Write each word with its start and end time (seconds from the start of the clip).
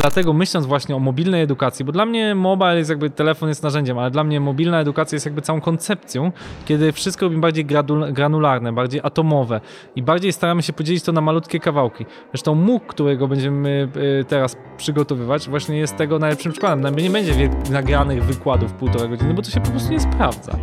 dlatego 0.00 0.32
myśląc 0.32 0.66
właśnie 0.66 0.96
o 0.96 0.98
mobilnej 0.98 1.42
edukacji, 1.42 1.84
bo 1.84 1.92
dla 1.92 2.06
mnie 2.06 2.34
mobile 2.34 2.78
jest 2.78 2.90
jakby, 2.90 3.10
telefon 3.10 3.48
jest 3.48 3.62
narzędziem, 3.62 3.98
ale 3.98 4.10
dla 4.10 4.24
mnie 4.24 4.40
mobilna 4.40 4.80
edukacja 4.80 5.16
jest 5.16 5.26
jakby 5.26 5.42
całą 5.42 5.60
koncepcją, 5.60 6.32
kiedy 6.64 6.92
wszystko 6.92 7.26
robimy 7.26 7.40
bardziej 7.40 7.66
granularne, 8.12 8.72
bardziej 8.72 9.00
atomowe 9.04 9.60
i 9.96 10.02
bardziej 10.02 10.32
staramy 10.32 10.62
się 10.62 10.72
podzielić 10.72 11.04
to 11.04 11.12
na 11.12 11.20
malutkie 11.20 11.60
kawałki. 11.60 12.06
Zresztą 12.32 12.54
MOOC, 12.54 12.82
którego 12.86 13.28
będziemy 13.28 13.88
y, 14.20 14.24
teraz 14.24 14.56
przygotowywać, 14.76 15.48
właśnie 15.48 15.78
jest 15.78 15.96
tego 15.96 16.18
najlepszym 16.18 16.52
przykładem. 16.52 16.96
Nie 16.96 17.10
będzie 17.10 17.50
nagranych 17.70 18.24
wykładów 18.24 18.72
półtora 18.72 19.06
godziny, 19.06 19.34
bo 19.34 19.42
to 19.42 19.50
się 19.50 19.60
po 19.60 19.70
prostu 19.70 19.92
nie 19.92 20.00
sprawdza. 20.00 20.58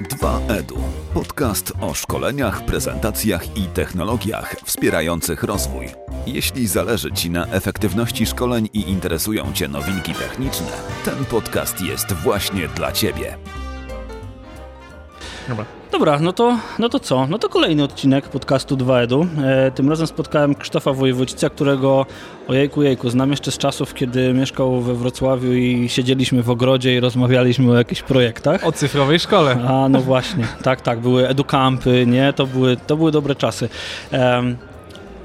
2EDU. 0.00 0.78
Podcast 1.14 1.72
o 1.80 1.94
szkoleniach, 1.94 2.64
prezentacjach 2.64 3.56
i 3.56 3.62
technologiach 3.62 4.56
wspierających 4.64 5.42
rozwój. 5.42 5.86
Jeśli 6.26 6.66
zależy 6.66 7.12
Ci 7.12 7.30
na 7.30 7.46
efektywności 7.46 8.26
szkoleń 8.26 8.68
i 8.72 8.90
interesują 8.90 9.52
Cię 9.52 9.68
nowinki 9.68 10.14
techniczne, 10.14 10.72
ten 11.04 11.24
podcast 11.24 11.80
jest 11.80 12.12
właśnie 12.12 12.68
dla 12.68 12.92
Ciebie. 12.92 13.38
Dobra. 15.48 15.64
Dobra, 15.92 16.18
no 16.18 16.32
to, 16.32 16.58
no 16.78 16.88
to 16.88 17.00
co? 17.00 17.26
No 17.26 17.38
to 17.38 17.48
kolejny 17.48 17.82
odcinek 17.82 18.28
podcastu 18.28 18.76
2EDU. 18.76 19.26
E, 19.44 19.70
tym 19.70 19.90
razem 19.90 20.06
spotkałem 20.06 20.54
Krzysztofa 20.54 20.92
Wojewódzica, 20.92 21.50
którego 21.50 22.06
ojejku, 22.48 22.82
jejku, 22.82 23.10
znam 23.10 23.30
jeszcze 23.30 23.50
z 23.50 23.58
czasów, 23.58 23.94
kiedy 23.94 24.32
mieszkał 24.32 24.80
we 24.80 24.94
Wrocławiu 24.94 25.52
i 25.52 25.88
siedzieliśmy 25.88 26.42
w 26.42 26.50
ogrodzie 26.50 26.94
i 26.96 27.00
rozmawialiśmy 27.00 27.72
o 27.72 27.74
jakichś 27.74 28.02
projektach. 28.02 28.66
O 28.66 28.72
cyfrowej 28.72 29.18
szkole. 29.18 29.58
A, 29.68 29.88
no 29.88 30.00
właśnie. 30.00 30.44
tak, 30.62 30.80
tak, 30.80 31.00
były 31.00 31.28
edukampy, 31.28 32.06
nie? 32.06 32.32
To 32.32 32.46
były, 32.46 32.76
to 32.76 32.96
były 32.96 33.12
dobre 33.12 33.34
czasy. 33.34 33.68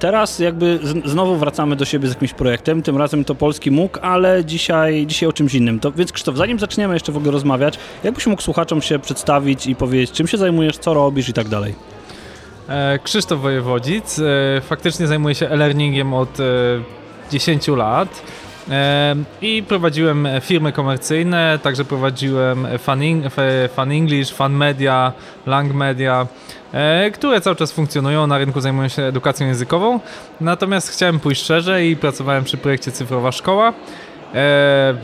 Teraz 0.03 0.39
jakby 0.39 0.79
znowu 1.05 1.35
wracamy 1.35 1.75
do 1.75 1.85
siebie 1.85 2.07
z 2.07 2.11
jakimś 2.11 2.33
projektem, 2.33 2.81
tym 2.81 2.97
razem 2.97 3.25
to 3.25 3.35
polski 3.35 3.71
mógł, 3.71 3.99
ale 4.01 4.45
dzisiaj, 4.45 5.07
dzisiaj 5.07 5.29
o 5.29 5.33
czymś 5.33 5.53
innym. 5.53 5.79
To, 5.79 5.91
więc 5.91 6.11
Krzysztof, 6.11 6.37
zanim 6.37 6.59
zaczniemy 6.59 6.93
jeszcze 6.93 7.11
w 7.11 7.17
ogóle 7.17 7.31
rozmawiać, 7.31 7.79
jakbyś 8.03 8.27
mógł 8.27 8.41
słuchaczom 8.41 8.81
się 8.81 8.99
przedstawić 8.99 9.67
i 9.67 9.75
powiedzieć, 9.75 10.11
czym 10.11 10.27
się 10.27 10.37
zajmujesz, 10.37 10.77
co 10.77 10.93
robisz 10.93 11.29
i 11.29 11.33
tak 11.33 11.47
dalej? 11.47 11.75
E, 12.69 12.99
Krzysztof 13.03 13.41
Wojewodzic, 13.41 14.19
e, 14.19 14.61
faktycznie 14.61 15.07
zajmuję 15.07 15.35
się 15.35 15.49
e-learningiem 15.49 16.13
od 16.13 16.37
10 17.31 17.69
e, 17.69 17.75
lat. 17.75 18.21
I 19.41 19.63
prowadziłem 19.67 20.27
firmy 20.41 20.71
komercyjne, 20.71 21.59
także 21.63 21.85
prowadziłem 21.85 22.67
Fun, 23.75 23.91
English, 23.91 24.33
Fun 24.33 24.51
Media, 24.53 25.13
Lang 25.45 25.73
Media, 25.73 26.27
które 27.13 27.41
cały 27.41 27.55
czas 27.55 27.71
funkcjonują 27.71 28.27
na 28.27 28.37
rynku, 28.37 28.61
zajmują 28.61 28.87
się 28.87 29.03
edukacją 29.03 29.47
językową. 29.47 29.99
Natomiast 30.41 30.89
chciałem 30.89 31.19
pójść 31.19 31.45
szerzej 31.45 31.89
i 31.89 31.95
pracowałem 31.95 32.43
przy 32.43 32.57
projekcie 32.57 32.91
Cyfrowa 32.91 33.31
Szkoła. 33.31 33.73
E, 34.35 34.95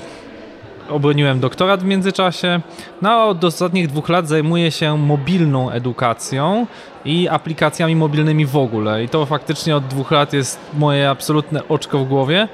obroniłem 0.89 1.39
doktorat 1.39 1.81
w 1.81 1.85
międzyczasie. 1.85 2.61
No, 3.01 3.27
od 3.27 3.43
ostatnich 3.43 3.87
dwóch 3.87 4.09
lat 4.09 4.27
zajmuję 4.27 4.71
się 4.71 4.97
mobilną 4.97 5.71
edukacją 5.71 6.67
i 7.05 7.27
aplikacjami 7.27 7.95
mobilnymi 7.95 8.45
w 8.45 8.57
ogóle. 8.57 9.03
I 9.03 9.09
to 9.09 9.25
faktycznie 9.25 9.75
od 9.75 9.87
dwóch 9.87 10.11
lat 10.11 10.33
jest 10.33 10.59
moje 10.73 11.09
absolutne 11.09 11.67
oczko 11.67 11.99
w 11.99 12.07
głowie. 12.07 12.47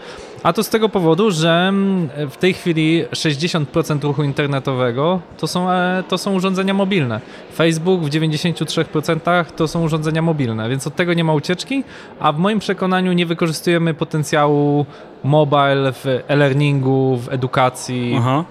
A 0.46 0.54
to 0.54 0.64
z 0.64 0.70
tego 0.70 0.90
powodu, 0.90 1.32
że 1.32 1.52
mm, 1.70 2.10
w 2.30 2.38
tej 2.38 2.54
chwili 2.54 3.06
60% 3.06 4.04
ruchu 4.04 4.24
internetowego 4.24 5.22
to 5.38 5.48
są, 5.48 5.72
e, 5.72 6.04
to 6.08 6.18
są 6.18 6.34
urządzenia 6.34 6.74
mobilne. 6.74 7.22
Facebook 7.56 8.02
w 8.02 8.10
93% 8.10 9.46
to 9.46 9.68
są 9.68 9.84
urządzenia 9.84 10.22
mobilne, 10.22 10.70
więc 10.70 10.88
od 10.88 10.96
tego 10.96 11.14
nie 11.14 11.24
ma 11.24 11.34
ucieczki, 11.34 11.84
a 12.20 12.32
w 12.32 12.38
moim 12.40 12.60
przekonaniu 12.60 13.14
nie 13.14 13.26
wykorzystujemy 13.26 13.94
potencjału 13.94 14.86
mobile 15.24 15.94
w 15.94 16.06
e-learningu, 16.28 17.18
w 17.18 17.30
edukacji. 17.30 18.16
Aha. 18.18 18.44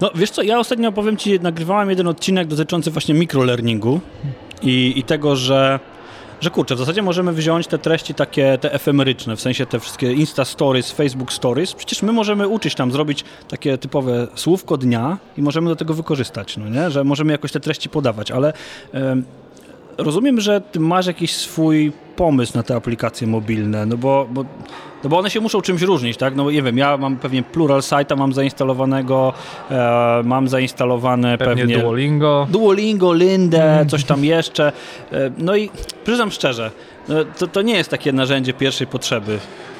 No 0.00 0.10
wiesz 0.14 0.30
co, 0.30 0.42
ja 0.42 0.58
ostatnio 0.58 0.92
powiem 0.92 1.16
Ci, 1.16 1.40
nagrywałem 1.40 1.90
jeden 1.90 2.08
odcinek 2.08 2.46
dotyczący 2.46 2.90
właśnie 2.90 3.14
mikrolearningu 3.14 4.00
i, 4.62 4.92
i 4.96 5.02
tego, 5.02 5.36
że 5.36 5.80
że 6.44 6.50
kurczę, 6.50 6.74
w 6.74 6.78
zasadzie 6.78 7.02
możemy 7.02 7.32
wziąć 7.32 7.66
te 7.66 7.78
treści 7.78 8.14
takie, 8.14 8.58
te 8.58 8.72
efemeryczne, 8.72 9.36
w 9.36 9.40
sensie 9.40 9.66
te 9.66 9.80
wszystkie 9.80 10.12
Insta 10.12 10.44
Stories, 10.44 10.92
Facebook 10.92 11.32
Stories, 11.32 11.72
przecież 11.72 12.02
my 12.02 12.12
możemy 12.12 12.48
uczyć 12.48 12.74
tam, 12.74 12.92
zrobić 12.92 13.24
takie 13.48 13.78
typowe 13.78 14.26
słówko 14.34 14.76
dnia 14.76 15.18
i 15.38 15.42
możemy 15.42 15.68
do 15.68 15.76
tego 15.76 15.94
wykorzystać, 15.94 16.56
no 16.56 16.68
nie? 16.68 16.90
Że 16.90 17.04
możemy 17.04 17.32
jakoś 17.32 17.52
te 17.52 17.60
treści 17.60 17.88
podawać, 17.88 18.30
ale 18.30 18.52
rozumiem, 19.98 20.40
że 20.40 20.60
ty 20.60 20.80
masz 20.80 21.06
jakiś 21.06 21.36
swój 21.36 21.92
pomysł 22.16 22.56
na 22.56 22.62
te 22.62 22.76
aplikacje 22.76 23.26
mobilne, 23.26 23.86
no 23.86 23.96
bo, 23.96 24.28
bo, 24.30 24.44
no 25.04 25.10
bo 25.10 25.18
one 25.18 25.30
się 25.30 25.40
muszą 25.40 25.60
czymś 25.60 25.82
różnić, 25.82 26.16
tak? 26.16 26.36
No 26.36 26.50
nie 26.50 26.62
wiem, 26.62 26.78
ja 26.78 26.96
mam 26.96 27.16
pewnie 27.16 27.42
Plural 27.42 27.80
Site'a 27.80 28.16
mam 28.16 28.32
zainstalowanego, 28.32 29.32
e, 29.70 30.22
mam 30.24 30.48
zainstalowane 30.48 31.38
pewnie, 31.38 31.62
pewnie 31.62 31.78
Duolingo. 31.78 32.46
Duolingo, 32.50 33.12
Lindę, 33.12 33.86
coś 33.88 34.04
tam 34.04 34.24
jeszcze. 34.24 34.72
E, 35.12 35.30
no 35.38 35.56
i 35.56 35.70
przyznam 36.04 36.30
szczerze, 36.30 36.70
to, 37.38 37.46
to 37.46 37.62
nie 37.62 37.74
jest 37.74 37.90
takie 37.90 38.12
narzędzie 38.12 38.52
pierwszej 38.52 38.86
potrzeby. 38.86 39.38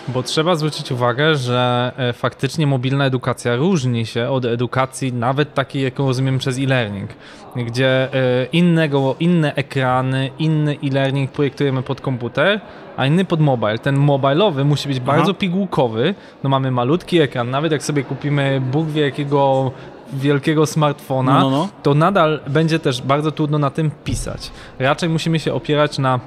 Bo 0.09 0.23
trzeba 0.23 0.55
zwrócić 0.55 0.93
uwagę, 0.93 1.37
że 1.37 1.93
e, 1.97 2.13
faktycznie 2.13 2.67
mobilna 2.67 3.07
edukacja 3.07 3.57
różni 3.57 4.07
się 4.07 4.29
od 4.29 4.45
edukacji 4.45 5.13
nawet 5.13 5.55
takiej, 5.55 5.83
jaką 5.83 6.07
rozumiem 6.07 6.39
przez 6.39 6.59
e-learning, 6.59 7.11
gdzie 7.57 8.15
e, 8.15 8.47
innego, 8.53 9.17
inne 9.21 9.55
ekrany, 9.55 10.31
inny 10.39 10.77
e-learning 10.85 11.31
projektujemy 11.31 11.83
pod 11.83 12.01
komputer, 12.01 12.61
a 12.97 13.07
inny 13.07 13.25
pod 13.25 13.41
mobile. 13.41 13.79
Ten 13.79 13.97
mobilowy 13.97 14.65
musi 14.65 14.89
być 14.89 14.97
Aha. 14.97 15.07
bardzo 15.07 15.35
pigułkowy, 15.35 16.15
no 16.43 16.51
mamy 16.51 16.71
malutki 16.71 17.21
ekran, 17.21 17.51
nawet 17.51 17.73
jak 17.73 17.83
sobie 17.83 18.05
kupimy 18.05 18.63
Bóg 18.73 18.89
wie 18.89 19.03
jakiego 19.03 19.73
wielkiego 20.13 20.67
smartfona, 20.67 21.41
no, 21.41 21.51
no, 21.51 21.57
no. 21.57 21.69
to 21.83 21.95
nadal 21.95 22.41
będzie 22.49 22.79
też 22.79 23.03
bardzo 23.03 23.33
trudno 23.33 23.59
na 23.59 23.71
tym 23.71 23.91
pisać. 24.05 24.51
Raczej 24.79 25.09
musimy 25.09 25.41
się 25.41 25.55
opierać 25.55 25.99
na 25.99 26.21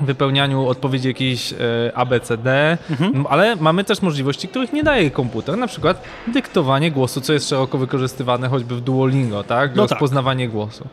wypełnianiu 0.00 0.68
odpowiedzi 0.68 1.08
jakiejś 1.08 1.52
e, 1.52 1.56
ABCD, 1.94 2.78
mhm. 2.90 3.26
ale 3.30 3.56
mamy 3.56 3.84
też 3.84 4.02
możliwości, 4.02 4.48
których 4.48 4.72
nie 4.72 4.82
daje 4.82 5.10
komputer, 5.10 5.58
na 5.58 5.66
przykład 5.66 6.02
dyktowanie 6.26 6.90
głosu, 6.90 7.20
co 7.20 7.32
jest 7.32 7.48
szeroko 7.48 7.78
wykorzystywane 7.78 8.48
choćby 8.48 8.76
w 8.76 8.80
Duolingo, 8.80 9.44
tak? 9.44 9.76
No 9.76 9.82
tak. 9.82 9.90
Rozpoznawanie 9.90 10.44
tak. 10.44 10.52
głosu. 10.52 10.88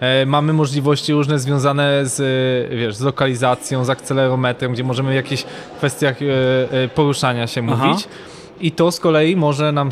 E, 0.00 0.26
mamy 0.26 0.52
możliwości 0.52 1.12
różne 1.12 1.38
związane 1.38 2.06
z, 2.06 2.20
e, 2.72 2.76
wiesz, 2.76 2.96
z 2.96 3.00
lokalizacją, 3.00 3.84
z 3.84 3.90
akcelerometrem, 3.90 4.72
gdzie 4.72 4.84
możemy 4.84 5.12
w 5.12 5.14
jakichś 5.14 5.44
kwestiach 5.76 6.16
poruszania 6.94 7.46
się 7.46 7.66
Aha. 7.68 7.86
mówić. 7.86 8.08
I 8.60 8.72
to 8.72 8.92
z 8.92 9.00
kolei 9.00 9.36
może 9.36 9.72
nam 9.72 9.90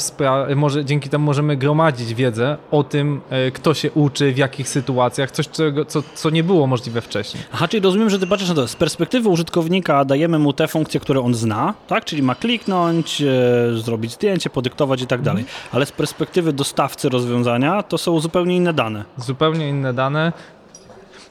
może 0.56 0.84
dzięki 0.84 1.08
temu 1.08 1.24
możemy 1.24 1.56
gromadzić 1.56 2.14
wiedzę 2.14 2.56
o 2.70 2.84
tym, 2.84 3.20
e, 3.30 3.50
kto 3.50 3.74
się 3.74 3.90
uczy, 3.92 4.32
w 4.32 4.36
jakich 4.36 4.68
sytuacjach, 4.68 5.30
coś, 5.30 5.48
czego, 5.48 5.84
co, 5.84 6.02
co 6.14 6.30
nie 6.30 6.44
było 6.44 6.66
możliwe 6.66 7.00
wcześniej. 7.00 7.42
Aha, 7.52 7.68
czyli 7.68 7.82
rozumiem, 7.82 8.10
że 8.10 8.18
ty 8.18 8.26
patrzysz 8.26 8.48
na 8.48 8.54
to, 8.54 8.68
z 8.68 8.76
perspektywy 8.76 9.28
użytkownika 9.28 10.04
dajemy 10.04 10.38
mu 10.38 10.52
te 10.52 10.68
funkcje, 10.68 11.00
które 11.00 11.20
on 11.20 11.34
zna, 11.34 11.74
tak? 11.86 12.04
Czyli 12.04 12.22
ma 12.22 12.34
kliknąć, 12.34 13.22
e, 13.22 13.26
zrobić 13.74 14.12
zdjęcie, 14.12 14.50
podyktować 14.50 15.02
i 15.02 15.06
tak 15.06 15.22
dalej. 15.22 15.42
Mhm. 15.42 15.60
Ale 15.72 15.86
z 15.86 15.92
perspektywy 15.92 16.52
dostawcy 16.52 17.08
rozwiązania 17.08 17.82
to 17.82 17.98
są 17.98 18.20
zupełnie 18.20 18.56
inne 18.56 18.72
dane. 18.72 19.04
Zupełnie 19.16 19.68
inne 19.68 19.94
dane 19.94 20.32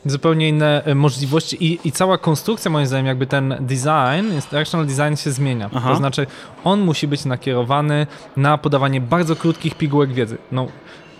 zupełnie 0.08 0.50
inne 0.50 0.84
e, 0.86 0.96
możliwości 0.96 1.66
i, 1.66 1.80
i 1.88 1.92
cała 1.92 2.18
konstrukcja 2.18 2.72
moim 2.72 2.88
zdaniem, 2.88 3.06
jakby 3.06 3.28
ten 3.28 3.56
design, 3.60 4.34
instructional 4.34 4.88
design 4.88 5.16
się 5.16 5.32
zmienia. 5.32 5.70
Aha. 5.74 5.90
To 5.90 5.96
znaczy 5.96 6.28
on 6.64 6.82
musi 6.82 7.08
być 7.08 7.26
nakierowany 7.26 8.08
na 8.38 8.58
podawanie 8.58 9.02
bardzo 9.02 9.36
krótkich 9.36 9.76
pigułek 9.76 10.14
wiedzy. 10.14 10.38
No, 10.52 10.68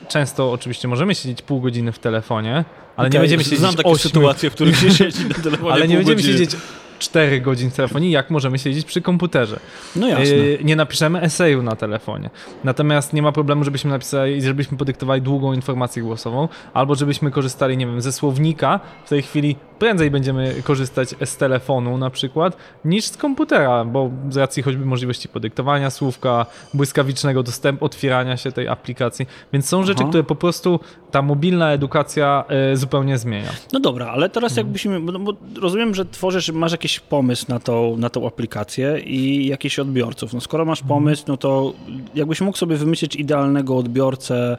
często 0.08 0.52
oczywiście 0.52 0.88
możemy 0.88 1.16
siedzieć 1.16 1.42
pół 1.42 1.62
godziny 1.62 1.92
w 1.92 2.00
telefonie, 2.00 2.66
ale 2.96 3.08
okay, 3.08 3.10
nie 3.10 3.20
będziemy 3.20 3.44
siedzieć 3.44 3.60
Znam 3.60 3.76
takie 3.76 3.90
8... 3.90 4.00
sytuacje, 4.00 4.50
w 4.50 4.54
których 4.54 4.78
się 4.78 4.92
siedzi 4.92 5.26
na 5.26 5.36
telefonie 5.44 5.74
Ale 5.74 5.88
nie 5.88 5.96
będziemy 5.96 6.16
godziny. 6.16 6.34
siedzieć 6.34 6.60
4 7.00 7.42
godzin 7.42 7.72
w 7.72 7.76
telefonie, 7.76 8.12
jak 8.12 8.30
możemy 8.30 8.60
siedzieć 8.60 8.86
przy 8.86 9.02
komputerze. 9.02 9.60
No 9.96 10.08
jasne. 10.08 10.26
Yy, 10.26 10.60
nie 10.64 10.76
napiszemy 10.76 11.22
eseju 11.22 11.64
na 11.64 11.76
telefonie. 11.76 12.30
Natomiast 12.64 13.14
nie 13.14 13.22
ma 13.22 13.32
problemu, 13.32 13.64
żebyśmy 13.64 13.92
napisali, 13.92 14.42
żebyśmy 14.42 14.78
podyktowali 14.78 15.22
długą 15.22 15.54
informację 15.54 16.04
głosową, 16.04 16.48
albo 16.74 16.96
żebyśmy 16.96 17.32
korzystali, 17.32 17.78
nie 17.78 17.86
wiem, 17.86 18.02
ze 18.02 18.12
słownika. 18.12 18.80
W 19.06 19.10
tej 19.10 19.22
chwili 19.22 19.56
prędzej 19.80 20.12
będziemy 20.12 20.56
korzystać 20.64 21.16
z 21.26 21.38
telefonu 21.38 21.98
na 21.98 22.10
przykład, 22.10 22.58
niż 22.86 23.06
z 23.06 23.18
komputera, 23.18 23.86
bo 23.86 24.12
z 24.30 24.38
racji 24.38 24.64
choćby 24.64 24.86
możliwości 24.86 25.30
podyktowania 25.30 25.90
słówka, 25.90 26.46
błyskawicznego 26.74 27.44
dostępu, 27.44 27.86
otwierania 27.86 28.38
się 28.38 28.52
tej 28.52 28.68
aplikacji. 28.68 29.26
Więc 29.54 29.70
są 29.70 29.84
rzeczy, 29.84 30.00
Aha. 30.00 30.10
które 30.10 30.24
po 30.24 30.36
prostu 30.36 30.80
ta 31.12 31.22
mobilna 31.22 31.72
edukacja 31.72 32.44
y, 32.74 32.78
zupełnie 32.78 33.18
zmienia. 33.18 33.50
No 33.74 33.80
dobra, 33.80 34.08
ale 34.08 34.30
teraz 34.30 34.52
mhm. 34.52 34.68
jakbyśmy, 34.68 35.00
bo, 35.00 35.20
bo 35.20 35.34
rozumiem, 35.62 35.96
że 35.96 36.06
tworzysz, 36.06 36.52
masz 36.52 36.72
jakiś 36.88 37.00
pomysł 37.00 37.46
na 37.50 37.60
tą, 37.60 37.98
na 37.98 38.10
tą 38.10 38.28
aplikację 38.28 39.00
i 39.00 39.48
jakiś 39.48 39.80
odbiorców. 39.80 40.34
No 40.34 40.42
skoro 40.42 40.66
masz 40.66 40.84
pomysł, 40.84 41.24
no 41.28 41.38
to 41.38 41.74
jakbyś 42.16 42.42
mógł 42.42 42.58
sobie 42.58 42.76
wymyślić 42.76 43.16
idealnego 43.16 43.78
odbiorcę 43.78 44.58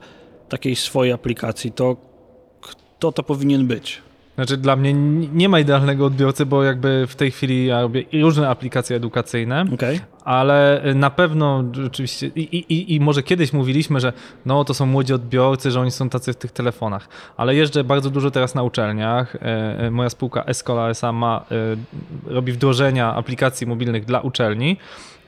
takiej 0.48 0.76
swojej 0.76 1.12
aplikacji, 1.12 1.72
to 1.72 1.96
kto 2.60 3.12
to 3.12 3.22
powinien 3.22 3.66
być? 3.66 4.02
Znaczy 4.34 4.56
dla 4.56 4.76
mnie 4.76 4.92
nie 5.32 5.48
ma 5.48 5.60
idealnego 5.60 6.06
odbiorcy, 6.06 6.46
bo 6.46 6.62
jakby 6.62 7.06
w 7.08 7.16
tej 7.16 7.30
chwili 7.30 7.66
ja 7.66 7.82
robię 7.82 8.04
różne 8.12 8.48
aplikacje 8.48 8.96
edukacyjne, 8.96 9.64
Okay. 9.74 10.00
Ale 10.24 10.82
na 10.94 11.10
pewno 11.10 11.64
rzeczywiście 11.72 12.26
i, 12.26 12.40
i, 12.40 12.94
i 12.94 13.00
może 13.00 13.22
kiedyś 13.22 13.52
mówiliśmy, 13.52 14.00
że 14.00 14.12
no 14.46 14.64
to 14.64 14.74
są 14.74 14.86
młodzi 14.86 15.14
odbiorcy, 15.14 15.70
że 15.70 15.80
oni 15.80 15.90
są 15.90 16.08
tacy 16.08 16.32
w 16.32 16.36
tych 16.36 16.52
telefonach, 16.52 17.08
ale 17.36 17.54
jeżdżę 17.54 17.84
bardzo 17.84 18.10
dużo 18.10 18.30
teraz 18.30 18.54
na 18.54 18.62
uczelniach. 18.62 19.36
E, 19.36 19.40
e, 19.78 19.90
Moja 19.90 20.10
spółka 20.10 20.44
Escola 20.44 20.88
SA 20.88 21.12
ma, 21.12 21.44
robi 22.26 22.52
wdrożenia 22.52 23.14
aplikacji 23.14 23.66
mobilnych 23.66 24.04
dla 24.04 24.20
uczelni. 24.20 24.76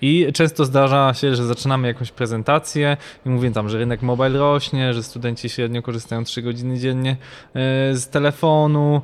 I 0.03 0.27
często 0.35 0.65
zdarza 0.65 1.15
się, 1.15 1.35
że 1.35 1.47
zaczynamy 1.47 1.89
jakąś 1.89 2.11
prezentację 2.11 2.97
i 3.27 3.29
mówię 3.29 3.51
tam, 3.51 3.69
że 3.69 3.79
rynek 3.79 4.03
mobile 4.03 4.39
rośnie, 4.39 4.95
że 4.95 5.03
studenci 5.03 5.49
średnio 5.49 5.83
korzystają 5.83 6.25
3 6.25 6.43
godziny 6.43 6.79
dziennie 6.79 7.17
z 7.93 8.09
telefonu. 8.09 9.03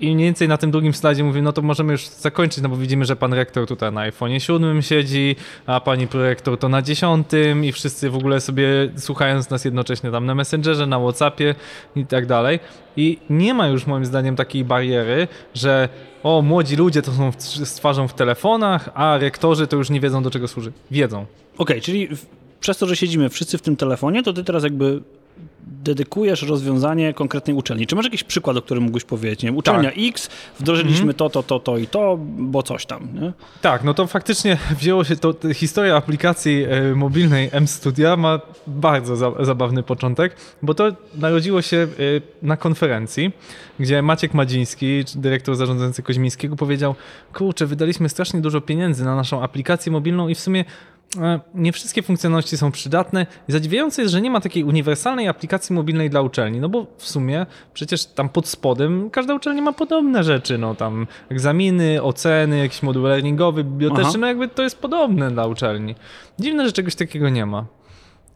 I 0.00 0.14
mniej 0.14 0.26
więcej 0.26 0.48
na 0.48 0.56
tym 0.56 0.70
drugim 0.70 0.94
slajdzie 0.94 1.24
mówię, 1.24 1.42
no 1.42 1.52
to 1.52 1.62
możemy 1.62 1.92
już 1.92 2.06
zakończyć, 2.06 2.62
no 2.62 2.68
bo 2.68 2.76
widzimy, 2.76 3.04
że 3.04 3.16
pan 3.16 3.32
rektor 3.32 3.66
tutaj 3.66 3.92
na 3.92 4.00
iPhone 4.00 4.40
7 4.40 4.82
siedzi, 4.82 5.36
a 5.66 5.80
pani 5.80 6.06
prorektor 6.06 6.58
to 6.58 6.68
na 6.68 6.82
10 6.82 7.26
i 7.62 7.72
wszyscy 7.72 8.10
w 8.10 8.16
ogóle 8.16 8.40
sobie 8.40 8.66
słuchając 8.96 9.50
nas 9.50 9.64
jednocześnie 9.64 10.10
tam 10.10 10.26
na 10.26 10.34
Messengerze, 10.34 10.86
na 10.86 10.98
Whatsappie 10.98 11.54
i 11.96 12.06
tak 12.06 12.26
dalej. 12.26 12.60
I 12.96 13.18
nie 13.30 13.54
ma 13.54 13.68
już 13.68 13.86
moim 13.86 14.04
zdaniem 14.04 14.36
takiej 14.36 14.64
bariery, 14.64 15.28
że 15.54 15.88
o, 16.22 16.42
młodzi 16.42 16.76
ludzie 16.76 17.02
to 17.02 17.12
są 17.12 17.32
w, 17.32 17.42
z 17.42 17.74
twarzą 17.74 18.08
w 18.08 18.14
telefonach, 18.14 18.90
a 18.94 19.18
rektorzy 19.18 19.66
to 19.66 19.76
już 19.76 19.90
nie 19.90 20.00
wiedzą 20.00 20.22
do 20.22 20.30
czego 20.30 20.48
służy. 20.48 20.72
Wiedzą. 20.90 21.26
Okej, 21.58 21.80
czyli 21.80 22.16
w, 22.16 22.26
przez 22.60 22.78
to, 22.78 22.86
że 22.86 22.96
siedzimy 22.96 23.28
wszyscy 23.28 23.58
w 23.58 23.62
tym 23.62 23.76
telefonie, 23.76 24.22
to 24.22 24.32
ty 24.32 24.44
teraz 24.44 24.62
jakby 24.62 25.02
dedykujesz 25.88 26.42
rozwiązanie 26.42 27.14
konkretnej 27.14 27.56
uczelni. 27.56 27.86
Czy 27.86 27.96
masz 27.96 28.04
jakiś 28.04 28.24
przykład, 28.24 28.56
o 28.56 28.62
którym 28.62 28.84
mógłbyś 28.84 29.04
powiedzieć? 29.04 29.42
Nie 29.42 29.52
uczelnia 29.52 29.90
X, 29.90 30.30
wdrożyliśmy 30.60 31.14
to, 31.14 31.30
to, 31.30 31.42
to, 31.42 31.60
to 31.60 31.78
i 31.78 31.86
to, 31.86 32.18
bo 32.38 32.62
coś 32.62 32.86
tam, 32.86 33.08
nie? 33.20 33.32
Tak, 33.62 33.84
no 33.84 33.94
to 33.94 34.06
faktycznie 34.06 34.58
wzięło 34.78 35.04
się 35.04 35.16
to, 35.16 35.34
to 35.34 35.54
historia 35.54 35.96
aplikacji 35.96 36.64
e, 36.64 36.94
mobilnej 36.94 37.48
M-Studia 37.52 38.16
ma 38.16 38.40
bardzo 38.66 39.16
za, 39.16 39.32
zabawny 39.40 39.82
początek, 39.82 40.36
bo 40.62 40.74
to 40.74 40.92
narodziło 41.14 41.62
się 41.62 41.76
e, 41.76 41.86
na 42.42 42.56
konferencji, 42.56 43.32
gdzie 43.80 44.02
Maciek 44.02 44.34
Madziński, 44.34 45.04
dyrektor 45.14 45.56
zarządzający 45.56 46.02
Koźmińskiego 46.02 46.56
powiedział, 46.56 46.94
kurczę, 47.32 47.66
wydaliśmy 47.66 48.08
strasznie 48.08 48.40
dużo 48.40 48.60
pieniędzy 48.60 49.04
na 49.04 49.16
naszą 49.16 49.42
aplikację 49.42 49.92
mobilną 49.92 50.28
i 50.28 50.34
w 50.34 50.40
sumie 50.40 50.64
nie 51.54 51.72
wszystkie 51.72 52.02
funkcjonalności 52.02 52.56
są 52.56 52.72
przydatne. 52.72 53.26
I 53.48 53.52
zadziwiające 53.52 54.02
jest, 54.02 54.12
że 54.12 54.20
nie 54.20 54.30
ma 54.30 54.40
takiej 54.40 54.64
uniwersalnej 54.64 55.28
aplikacji 55.28 55.74
mobilnej 55.74 56.10
dla 56.10 56.20
uczelni, 56.20 56.60
no 56.60 56.68
bo 56.68 56.86
w 56.96 57.08
sumie 57.08 57.46
przecież 57.74 58.06
tam 58.06 58.28
pod 58.28 58.48
spodem 58.48 59.10
każda 59.10 59.34
uczelnia 59.34 59.62
ma 59.62 59.72
podobne 59.72 60.24
rzeczy, 60.24 60.58
no 60.58 60.74
tam 60.74 61.06
egzaminy, 61.28 62.02
oceny, 62.02 62.58
jakiś 62.58 62.82
moduł 62.82 63.02
learningowy, 63.02 63.64
biblioteczny, 63.64 64.08
Aha. 64.08 64.18
no 64.18 64.26
jakby 64.26 64.48
to 64.48 64.62
jest 64.62 64.78
podobne 64.78 65.30
dla 65.30 65.46
uczelni. 65.46 65.94
Dziwne, 66.38 66.66
że 66.66 66.72
czegoś 66.72 66.94
takiego 66.94 67.28
nie 67.28 67.46
ma. 67.46 67.66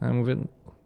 Ja 0.02 0.12
mówię, 0.12 0.36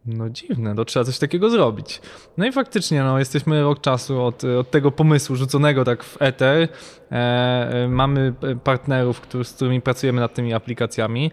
no 0.05 0.29
dziwne, 0.29 0.75
to 0.75 0.85
trzeba 0.85 1.03
coś 1.03 1.19
takiego 1.19 1.49
zrobić. 1.49 2.01
No 2.37 2.45
i 2.45 2.51
faktycznie, 2.51 3.03
no 3.03 3.19
jesteśmy 3.19 3.61
rok 3.61 3.81
czasu 3.81 4.21
od, 4.21 4.43
od 4.43 4.71
tego 4.71 4.91
pomysłu 4.91 5.35
rzuconego 5.35 5.85
tak 5.85 6.03
w 6.03 6.21
ether. 6.21 6.67
E, 7.11 7.15
e, 7.15 7.87
mamy 7.87 8.33
partnerów, 8.63 9.21
którzy, 9.21 9.49
z 9.49 9.53
którymi 9.53 9.81
pracujemy 9.81 10.21
nad 10.21 10.33
tymi 10.33 10.53
aplikacjami. 10.53 11.31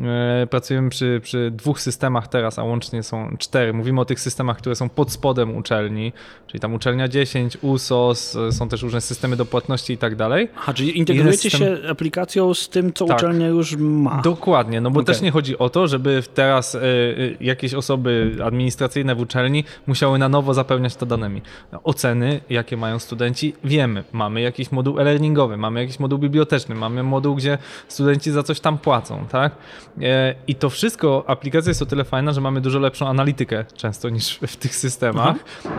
E, 0.00 0.46
Pracujemy 0.50 0.90
przy, 0.90 1.20
przy 1.22 1.50
dwóch 1.50 1.80
systemach 1.80 2.28
teraz, 2.28 2.58
a 2.58 2.62
łącznie 2.64 3.02
są 3.02 3.36
cztery. 3.38 3.72
Mówimy 3.72 4.00
o 4.00 4.04
tych 4.04 4.20
systemach, 4.20 4.56
które 4.58 4.74
są 4.76 4.88
pod 4.88 5.12
spodem 5.12 5.56
uczelni, 5.56 6.12
czyli 6.46 6.60
tam 6.60 6.74
uczelnia 6.74 7.08
10, 7.08 7.58
USOS, 7.62 8.36
e, 8.36 8.52
są 8.52 8.68
też 8.68 8.82
różne 8.82 9.00
systemy 9.00 9.36
do 9.36 9.46
płatności 9.46 9.92
i 9.92 9.98
tak 9.98 10.16
dalej. 10.16 10.48
Aha, 10.56 10.74
czyli 10.74 10.98
integrujecie 10.98 11.50
system- 11.50 11.58
się 11.82 11.88
aplikacją 11.90 12.54
z 12.54 12.68
tym, 12.68 12.92
co 12.92 13.04
Tak. 13.06 13.16
uczelnia 13.16 13.46
już 13.48 13.76
ma. 13.76 14.20
Dokładnie, 14.22 14.80
no 14.80 14.90
bo 14.90 15.00
Okej. 15.00 15.14
też 15.14 15.22
nie 15.22 15.30
chodzi 15.30 15.58
o 15.58 15.68
to, 15.70 15.88
żeby 15.88 16.22
teraz 16.34 16.74
y, 16.74 17.36
jakieś 17.40 17.74
osoby 17.74 18.36
administracyjne 18.44 19.14
w 19.14 19.20
uczelni 19.20 19.64
musiały 19.86 20.18
na 20.18 20.28
nowo 20.28 20.54
zapełniać 20.54 20.96
to 20.96 21.06
danymi. 21.06 21.42
Oceny, 21.84 22.40
jakie 22.50 22.76
mają 22.76 22.98
studenci, 22.98 23.54
wiemy. 23.64 24.04
Mamy 24.12 24.40
jakiś 24.40 24.72
moduł 24.72 25.00
e-learningowy, 25.00 25.56
mamy 25.56 25.80
jakiś 25.80 26.00
moduł 26.00 26.18
biblioteczny, 26.18 26.74
mamy 26.74 27.02
moduł, 27.02 27.34
gdzie 27.34 27.58
studenci 27.88 28.30
za 28.30 28.42
coś 28.42 28.60
tam 28.60 28.78
płacą, 28.78 29.24
tak? 29.30 29.52
E, 30.02 30.34
I 30.46 30.54
to 30.54 30.70
wszystko, 30.70 31.24
aplikacja 31.26 31.70
jest 31.70 31.82
o 31.82 31.86
tyle 31.86 32.04
fajna, 32.04 32.32
że 32.32 32.40
mamy 32.40 32.60
dużo 32.60 32.78
lepszą 32.78 33.06
analitykę 33.08 33.64
często 33.76 34.08
niż 34.08 34.38
w 34.46 34.56
tych 34.56 34.76
systemach. 34.76 35.36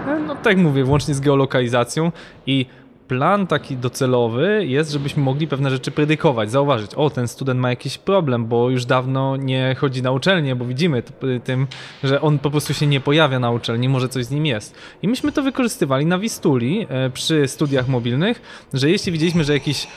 E, 0.07 0.19
No 0.27 0.35
tak 0.35 0.57
mówię, 0.57 0.83
włącznie 0.83 1.13
z 1.13 1.19
geolokalizacją 1.19 2.11
i 2.47 2.65
plan 3.07 3.47
taki 3.47 3.77
docelowy 3.77 4.65
jest, 4.65 4.91
żebyśmy 4.91 5.23
mogli 5.23 5.47
pewne 5.47 5.69
rzeczy 5.69 5.91
predykować, 5.91 6.51
zauważyć, 6.51 6.93
o 6.95 7.09
ten 7.09 7.27
student 7.27 7.59
ma 7.59 7.69
jakiś 7.69 7.97
problem, 7.97 8.45
bo 8.45 8.69
już 8.69 8.85
dawno 8.85 9.35
nie 9.37 9.75
chodzi 9.79 10.01
na 10.01 10.11
uczelnię, 10.11 10.55
bo 10.55 10.65
widzimy 10.65 11.03
t- 11.03 11.39
tym, 11.43 11.67
że 12.03 12.21
on 12.21 12.39
po 12.39 12.51
prostu 12.51 12.73
się 12.73 12.87
nie 12.87 12.99
pojawia 12.99 13.39
na 13.39 13.51
uczelni, 13.51 13.89
może 13.89 14.09
coś 14.09 14.25
z 14.25 14.31
nim 14.31 14.45
jest. 14.45 14.75
I 15.01 15.07
myśmy 15.07 15.31
to 15.31 15.41
wykorzystywali 15.43 16.05
na 16.05 16.19
Wistuli 16.19 16.85
e, 16.89 17.09
przy 17.09 17.47
studiach 17.47 17.87
mobilnych, 17.87 18.41
że 18.73 18.89
jeśli 18.89 19.11
widzieliśmy, 19.11 19.43
że 19.43 19.53
jakiś 19.53 19.87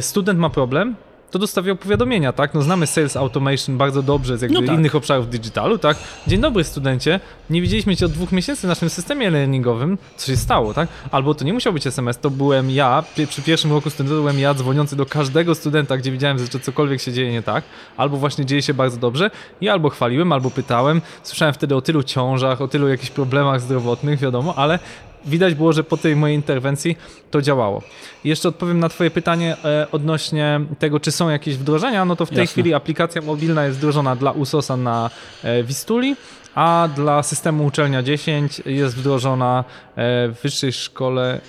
student 0.00 0.38
ma 0.40 0.50
problem, 0.50 0.94
to 1.32 1.38
dostawiał 1.38 1.76
powiadomienia, 1.76 2.32
tak? 2.32 2.54
No 2.54 2.62
znamy 2.62 2.86
Sales 2.86 3.16
Automation 3.16 3.76
bardzo 3.78 4.02
dobrze 4.02 4.38
z 4.38 4.42
jakby 4.42 4.60
No 4.60 4.66
tak. 4.66 4.78
innych 4.78 4.94
obszarów 4.94 5.30
digitalu, 5.30 5.78
tak? 5.78 5.96
Dzień 6.26 6.40
dobry 6.40 6.64
studencie, 6.64 7.20
nie 7.50 7.62
widzieliśmy 7.62 7.96
cię 7.96 8.06
od 8.06 8.12
dwóch 8.12 8.32
miesięcy 8.32 8.62
w 8.62 8.64
naszym 8.68 8.90
systemie 8.90 9.30
learningowym, 9.30 9.98
co 10.16 10.26
się 10.26 10.36
stało, 10.36 10.74
tak? 10.74 10.88
Albo 11.10 11.34
to 11.34 11.44
nie 11.44 11.52
musiał 11.52 11.72
być 11.72 11.86
SMS, 11.86 12.18
to 12.18 12.30
byłem 12.30 12.70
ja, 12.70 13.04
przy 13.28 13.42
pierwszym 13.42 13.72
roku 13.72 13.90
studenta 13.90 14.14
byłem 14.14 14.38
ja 14.38 14.54
dzwoniący 14.54 14.96
do 14.96 15.06
każdego 15.06 15.54
studenta, 15.54 15.96
gdzie 15.96 16.12
widziałem, 16.12 16.38
że 16.38 16.48
cokolwiek 16.48 17.00
się 17.00 17.12
dzieje 17.12 17.32
nie 17.32 17.42
tak, 17.42 17.64
albo 17.96 18.16
właśnie 18.16 18.46
dzieje 18.46 18.62
się 18.62 18.74
bardzo 18.74 18.96
dobrze 18.96 19.30
i 19.60 19.68
albo 19.68 19.90
chwaliłem, 19.90 20.32
albo 20.32 20.50
pytałem. 20.50 21.00
Słyszałem 21.22 21.54
wtedy 21.54 21.76
o 21.76 21.80
tylu 21.82 22.02
ciążach, 22.02 22.60
o 22.60 22.68
tylu 22.68 22.88
jakichś 22.88 23.10
problemach 23.10 23.60
zdrowotnych, 23.60 24.18
wiadomo, 24.20 24.54
ale 24.56 24.78
widać 25.24 25.54
było, 25.54 25.72
że 25.72 25.84
po 25.84 25.96
tej 25.96 26.16
mojej 26.16 26.36
interwencji 26.36 26.96
to 27.30 27.42
działało. 27.42 27.82
Jeszcze 28.24 28.48
odpowiem 28.48 28.78
na 28.80 28.88
Twoje 28.88 29.10
pytanie 29.10 29.56
e, 29.64 29.86
odnośnie 29.92 30.60
tego, 30.78 31.00
czy 31.00 31.12
są 31.12 31.28
jakieś 31.28 31.56
wdrożenia. 31.56 32.04
No 32.04 32.16
to 32.16 32.26
w 32.26 32.28
tej 32.28 32.38
Jasne. 32.38 32.52
chwili 32.52 32.74
aplikacja 32.74 33.22
mobilna 33.22 33.64
jest 33.64 33.78
wdrożona 33.78 34.16
dla 34.16 34.30
USOSa 34.30 34.76
na 34.76 35.10
e, 35.42 35.62
Wistuli, 35.62 36.16
a 36.54 36.88
dla 36.96 37.22
systemu 37.22 37.66
Uczelnia 37.66 38.02
10 38.02 38.62
jest 38.66 38.96
wdrożona 38.96 39.64
e, 39.96 40.28
w 40.28 40.42
Wyższej 40.42 40.72
Szkole 40.72 41.40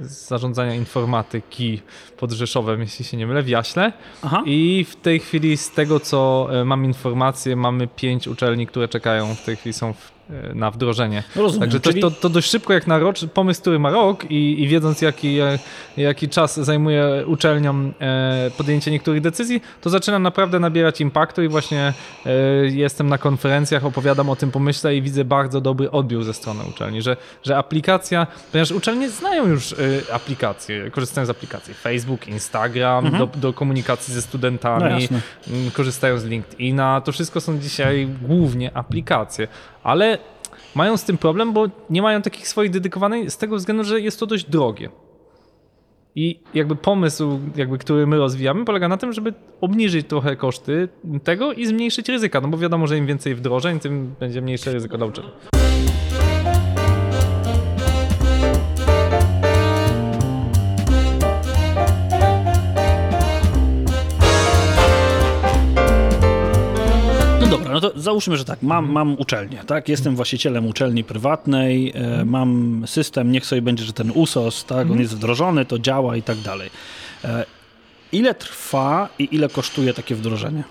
Zarządzania 0.00 0.74
Informatyki 0.74 1.82
pod 2.16 2.32
Rzeszowem, 2.32 2.80
jeśli 2.80 3.04
się 3.04 3.16
nie 3.16 3.26
mylę, 3.26 3.42
w 3.42 3.48
Jaśle. 3.48 3.92
Aha. 4.22 4.42
I 4.46 4.86
w 4.90 4.96
tej 4.96 5.20
chwili 5.20 5.56
z 5.56 5.70
tego, 5.70 6.00
co 6.00 6.48
mam 6.64 6.84
informację, 6.84 7.56
mamy 7.56 7.86
pięć 7.86 8.28
uczelni, 8.28 8.66
które 8.66 8.88
czekają, 8.88 9.34
w 9.34 9.44
tej 9.44 9.56
chwili 9.56 9.72
są 9.72 9.92
w, 9.92 10.11
na 10.54 10.70
wdrożenie. 10.70 11.22
No 11.36 11.42
rozumiem, 11.42 11.60
Także 11.60 11.80
to, 11.80 11.90
czyli- 11.90 12.02
to, 12.02 12.10
to 12.10 12.28
dość 12.28 12.50
szybko 12.50 12.72
jak 12.72 12.86
na 12.86 12.98
rok, 12.98 13.16
pomysł, 13.34 13.60
który 13.60 13.78
ma 13.78 13.90
rok 13.90 14.30
i, 14.30 14.62
i 14.62 14.68
wiedząc 14.68 15.02
jaki, 15.02 15.38
e, 15.40 15.58
jaki 15.96 16.28
czas 16.28 16.60
zajmuje 16.60 17.24
uczelniom 17.26 17.94
e, 18.00 18.50
podjęcie 18.56 18.90
niektórych 18.90 19.20
decyzji, 19.20 19.62
to 19.80 19.90
zaczyna 19.90 20.18
naprawdę 20.18 20.60
nabierać 20.60 21.00
impaktu 21.00 21.42
i 21.42 21.48
właśnie 21.48 21.92
e, 22.26 22.30
jestem 22.66 23.08
na 23.08 23.18
konferencjach, 23.18 23.84
opowiadam 23.84 24.30
o 24.30 24.36
tym 24.36 24.50
pomyśle 24.50 24.96
i 24.96 25.02
widzę 25.02 25.24
bardzo 25.24 25.60
dobry 25.60 25.90
odbiór 25.90 26.24
ze 26.24 26.34
strony 26.34 26.60
uczelni, 26.70 27.02
że, 27.02 27.16
że 27.42 27.56
aplikacja, 27.56 28.26
ponieważ 28.52 28.70
uczelnie 28.70 29.10
znają 29.10 29.46
już 29.46 29.72
e, 29.72 29.76
aplikacje, 30.14 30.90
korzystają 30.90 31.26
z 31.26 31.30
aplikacji 31.30 31.74
Facebook, 31.74 32.28
Instagram, 32.28 33.10
do, 33.18 33.26
do 33.26 33.52
komunikacji 33.52 34.14
ze 34.14 34.22
studentami, 34.22 34.82
Mhm. 34.92 35.20
No 35.46 35.70
korzystają 35.72 36.18
z 36.18 36.24
LinkedIna. 36.24 37.00
To 37.00 37.12
wszystko 37.12 37.40
są 37.40 37.58
dzisiaj 37.58 38.08
głównie 38.22 38.76
aplikacje, 38.76 39.48
ale 39.82 40.18
mają 40.74 40.96
z 40.96 41.04
tym 41.04 41.18
problem, 41.18 41.52
bo 41.52 41.66
nie 41.90 42.02
mają 42.02 42.22
takich 42.22 42.48
swoich 42.48 42.70
dedykowanych 42.70 43.30
z 43.30 43.38
tego 43.38 43.56
względu, 43.56 43.84
że 43.84 44.00
jest 44.00 44.20
to 44.20 44.26
dość 44.26 44.44
drogie. 44.44 44.88
I 46.14 46.40
jakby 46.54 46.76
pomysł, 46.76 47.40
jakby, 47.56 47.78
który 47.78 48.06
my 48.06 48.16
rozwijamy, 48.16 48.64
polega 48.64 48.88
na 48.88 48.96
tym, 48.96 49.12
żeby 49.12 49.34
obniżyć 49.60 50.06
trochę 50.06 50.36
koszty 50.36 50.88
tego 51.24 51.52
i 51.52 51.66
zmniejszyć 51.66 52.08
ryzyka, 52.08 52.40
no 52.40 52.48
bo 52.48 52.58
wiadomo, 52.58 52.86
że 52.86 52.98
im 52.98 53.06
więcej 53.06 53.34
wdrożeń, 53.34 53.80
tym 53.80 54.14
będzie 54.20 54.42
mniejsze 54.42 54.72
ryzyko 54.72 54.98
dla 54.98 55.06
uczelni. 55.06 55.30
Dobra, 67.72 67.88
no 67.88 67.94
to 67.94 68.00
załóżmy, 68.00 68.36
że 68.36 68.44
tak, 68.44 68.62
mam, 68.62 68.92
mam 68.92 69.18
uczelnię, 69.18 69.62
tak? 69.66 69.88
Jestem 69.88 70.16
właścicielem 70.16 70.66
uczelni 70.66 71.04
prywatnej, 71.04 71.92
e, 71.94 72.24
mam 72.24 72.82
system, 72.86 73.32
niech 73.32 73.46
sobie 73.46 73.62
będzie, 73.62 73.84
że 73.84 73.92
ten 73.92 74.10
USOS, 74.14 74.64
tak? 74.64 74.90
On 74.90 75.00
jest 75.00 75.16
wdrożony, 75.16 75.64
to 75.64 75.78
działa 75.78 76.16
i 76.16 76.22
tak 76.22 76.38
dalej. 76.38 76.70
E, 77.24 77.44
ile 78.12 78.34
trwa 78.34 79.08
i 79.18 79.28
ile 79.32 79.48
kosztuje 79.48 79.94
takie 79.94 80.14
wdrożenie? 80.14 80.64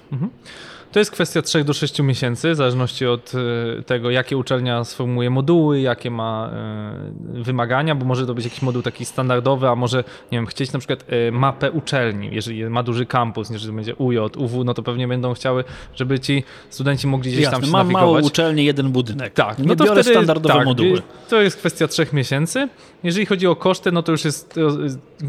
To 0.91 0.99
jest 0.99 1.11
kwestia 1.11 1.41
3 1.41 1.63
do 1.63 1.73
6 1.73 1.99
miesięcy, 1.99 2.51
w 2.51 2.55
zależności 2.55 3.05
od 3.05 3.31
e, 3.79 3.83
tego, 3.83 4.09
jakie 4.09 4.37
uczelnia 4.37 4.83
sformułuje 4.83 5.29
moduły, 5.29 5.79
jakie 5.79 6.11
ma 6.11 6.49
e, 6.53 7.43
wymagania, 7.43 7.95
bo 7.95 8.05
może 8.05 8.27
to 8.27 8.33
być 8.33 8.45
jakiś 8.45 8.61
moduł 8.61 8.81
taki 8.81 9.05
standardowy, 9.05 9.67
a 9.67 9.75
może, 9.75 10.03
nie 10.31 10.37
wiem, 10.37 10.45
chcieć 10.45 10.73
na 10.73 10.79
przykład 10.79 11.05
e, 11.07 11.31
mapę 11.31 11.71
uczelni, 11.71 12.29
jeżeli 12.31 12.69
ma 12.69 12.83
duży 12.83 13.05
kampus, 13.05 13.49
jeżeli 13.49 13.71
to 13.71 13.75
będzie 13.75 13.95
UJ, 13.95 14.17
UW, 14.37 14.63
no 14.63 14.73
to 14.73 14.83
pewnie 14.83 15.07
będą 15.07 15.33
chciały, 15.33 15.63
żeby 15.95 16.19
ci 16.19 16.43
studenci 16.69 17.07
mogli 17.07 17.31
gdzieś 17.31 17.43
Jasne, 17.43 17.57
tam 17.57 17.65
się 17.65 17.71
mam 17.71 17.87
nawigować. 17.87 18.13
małą 18.13 18.27
uczelnię, 18.27 18.63
jeden 18.63 18.91
budynek. 18.91 19.33
Tak, 19.33 19.59
no 19.59 19.65
no 19.65 19.75
to 19.75 19.83
biorę 19.83 20.03
wtedy, 20.03 20.15
standardowe 20.15 20.55
tak, 20.55 20.65
moduły. 20.65 21.01
To 21.29 21.41
jest 21.41 21.57
kwestia 21.57 21.87
trzech 21.87 22.13
miesięcy. 22.13 22.69
Jeżeli 23.03 23.25
chodzi 23.25 23.47
o 23.47 23.55
koszty, 23.55 23.91
no 23.91 24.03
to 24.03 24.11
już 24.11 24.25
jest 24.25 24.59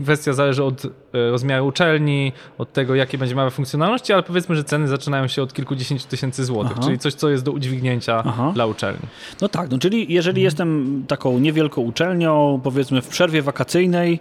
kwestia 0.04 0.32
zależy 0.32 0.64
od 0.64 0.82
rozmiaru 1.12 1.66
uczelni, 1.66 2.32
od 2.58 2.72
tego, 2.72 2.94
jakie 2.94 3.18
będzie 3.18 3.34
miała 3.34 3.50
funkcjonalności, 3.50 4.12
ale 4.12 4.22
powiedzmy, 4.22 4.56
że 4.56 4.64
ceny 4.64 4.88
zaczynają 4.88 5.28
się 5.28 5.42
od 5.42 5.51
kilkudziesięciu 5.52 6.08
tysięcy 6.08 6.44
złotych, 6.44 6.72
Aha. 6.76 6.82
czyli 6.86 6.98
coś, 6.98 7.14
co 7.14 7.28
jest 7.28 7.44
do 7.44 7.52
udźwignięcia 7.52 8.22
Aha. 8.26 8.50
dla 8.54 8.66
uczelni. 8.66 9.00
No 9.40 9.48
tak, 9.48 9.70
no 9.70 9.78
czyli 9.78 9.98
jeżeli 10.12 10.30
Mhm. 10.40 10.44
jestem 10.44 11.04
taką 11.08 11.38
niewielką 11.38 11.80
uczelnią, 11.82 12.60
powiedzmy 12.64 13.02
w 13.02 13.08
przerwie 13.08 13.42
wakacyjnej, 13.42 14.20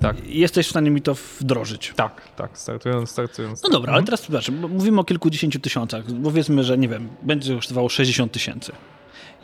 Tak. 0.00 0.16
jesteś 0.26 0.66
w 0.66 0.70
stanie 0.70 0.90
mi 0.90 1.02
to 1.02 1.14
wdrożyć. 1.40 1.92
Tak, 1.96 2.22
tak, 2.36 2.58
startując, 2.58 3.10
startując. 3.10 3.62
No 3.62 3.68
dobra, 3.70 3.92
ale 3.92 4.02
teraz 4.02 4.20
przepraszam, 4.22 4.54
mówimy 4.72 5.00
o 5.00 5.04
kilkudziesięciu 5.04 5.60
tysiącach. 5.60 6.04
Powiedzmy, 6.24 6.64
że 6.64 6.78
nie 6.78 6.88
wiem, 6.88 7.08
będzie 7.22 7.54
kosztowało 7.54 7.88
60 7.88 8.32
tysięcy. 8.32 8.72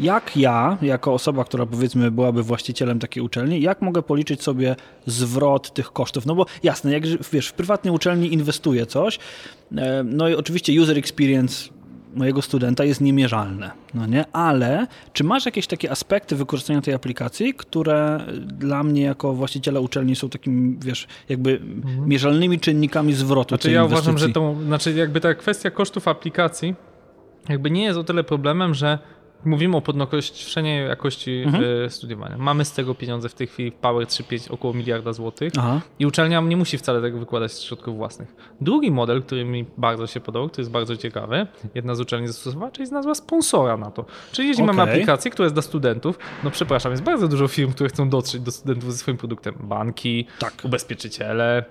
Jak 0.00 0.36
ja, 0.36 0.78
jako 0.82 1.14
osoba, 1.14 1.44
która 1.44 1.66
powiedzmy 1.66 2.10
byłaby 2.10 2.42
właścicielem 2.42 2.98
takiej 2.98 3.22
uczelni, 3.22 3.60
jak 3.60 3.82
mogę 3.82 4.02
policzyć 4.02 4.42
sobie 4.42 4.76
zwrot 5.06 5.74
tych 5.74 5.92
kosztów? 5.92 6.26
No 6.26 6.34
bo 6.34 6.46
jasne, 6.62 6.92
jak 6.92 7.06
wiesz, 7.32 7.48
w 7.48 7.52
prywatnej 7.52 7.94
uczelni 7.94 8.32
inwestuję 8.32 8.86
coś, 8.86 9.18
e, 9.76 10.02
no 10.04 10.28
i 10.28 10.34
oczywiście 10.34 10.80
user 10.80 10.98
experience 10.98 11.70
mojego 12.14 12.42
studenta 12.42 12.84
jest 12.84 13.00
niemierzalne, 13.00 13.70
no 13.94 14.06
nie? 14.06 14.24
Ale 14.32 14.86
czy 15.12 15.24
masz 15.24 15.46
jakieś 15.46 15.66
takie 15.66 15.90
aspekty 15.90 16.36
wykorzystania 16.36 16.80
tej 16.80 16.94
aplikacji, 16.94 17.54
które 17.54 18.20
dla 18.42 18.82
mnie 18.82 19.02
jako 19.02 19.32
właściciela 19.32 19.80
uczelni 19.80 20.16
są 20.16 20.28
takimi, 20.28 20.76
wiesz, 20.80 21.06
jakby 21.28 21.60
mierzalnymi 22.06 22.60
czynnikami 22.60 23.12
zwrotu 23.12 23.48
Znaczy 23.48 23.62
tej 23.62 23.74
ja 23.74 23.84
uważam, 23.84 24.12
inwestycji? 24.14 24.28
że 24.28 24.34
to, 24.34 24.64
znaczy 24.66 24.92
jakby 24.92 25.20
ta 25.20 25.34
kwestia 25.34 25.70
kosztów 25.70 26.08
aplikacji 26.08 26.74
jakby 27.48 27.70
nie 27.70 27.84
jest 27.84 27.98
o 27.98 28.04
tyle 28.04 28.24
problemem, 28.24 28.74
że 28.74 28.98
mówimy 29.44 29.76
o 29.76 29.80
podnoszeniu 29.80 30.86
jakości 30.88 31.42
Mhm. 31.46 31.64
e, 31.86 31.90
studiowania. 31.90 32.38
Mamy 32.38 32.64
z 32.64 32.72
tego 32.72 32.94
pieniądze 32.94 33.28
w 33.28 33.34
tej 33.34 33.46
chwili 33.46 33.70
w 33.70 33.74
Power 33.74 34.06
3.5 34.06 34.52
około 34.52 34.74
miliarda 34.74 35.12
złotych. 35.12 35.52
Aha. 35.58 35.80
I 35.98 36.06
uczelnia 36.06 36.40
nie 36.40 36.56
musi 36.56 36.78
wcale 36.78 37.00
tego 37.02 37.18
wykładać 37.18 37.52
z 37.52 37.60
środków 37.62 37.96
własnych. 37.96 38.34
Drugi 38.60 38.90
model, 38.90 39.22
który 39.22 39.44
mi 39.44 39.64
bardzo 39.78 40.06
się 40.06 40.20
podobał, 40.20 40.48
który 40.48 40.60
jest 40.62 40.70
bardzo 40.70 40.96
ciekawy, 40.96 41.46
jedna 41.74 41.94
z 41.94 42.00
uczelni 42.00 42.26
zastosowała, 42.26 42.70
czyli 42.70 42.86
znalazła 42.86 43.14
sponsora 43.14 43.76
na 43.76 43.90
to. 43.90 44.04
Czyli 44.32 44.48
jeśli 44.48 44.64
mamy 44.64 44.82
Okej. 44.82 44.94
aplikację, 44.94 45.30
która 45.30 45.44
jest 45.44 45.54
dla 45.54 45.62
studentów, 45.62 46.18
no 46.44 46.50
przepraszam, 46.50 46.92
jest 46.92 47.02
bardzo 47.04 47.28
dużo 47.28 47.48
firm, 47.48 47.72
które 47.72 47.88
chcą 47.88 48.08
dotrzeć 48.08 48.40
do 48.40 48.50
studentów 48.50 48.92
ze 48.92 48.98
swoim 48.98 49.16
produktem. 49.16 49.54
Banki, 49.60 50.26
Tak. 50.38 50.54
ubezpieczyciele, 50.64 51.64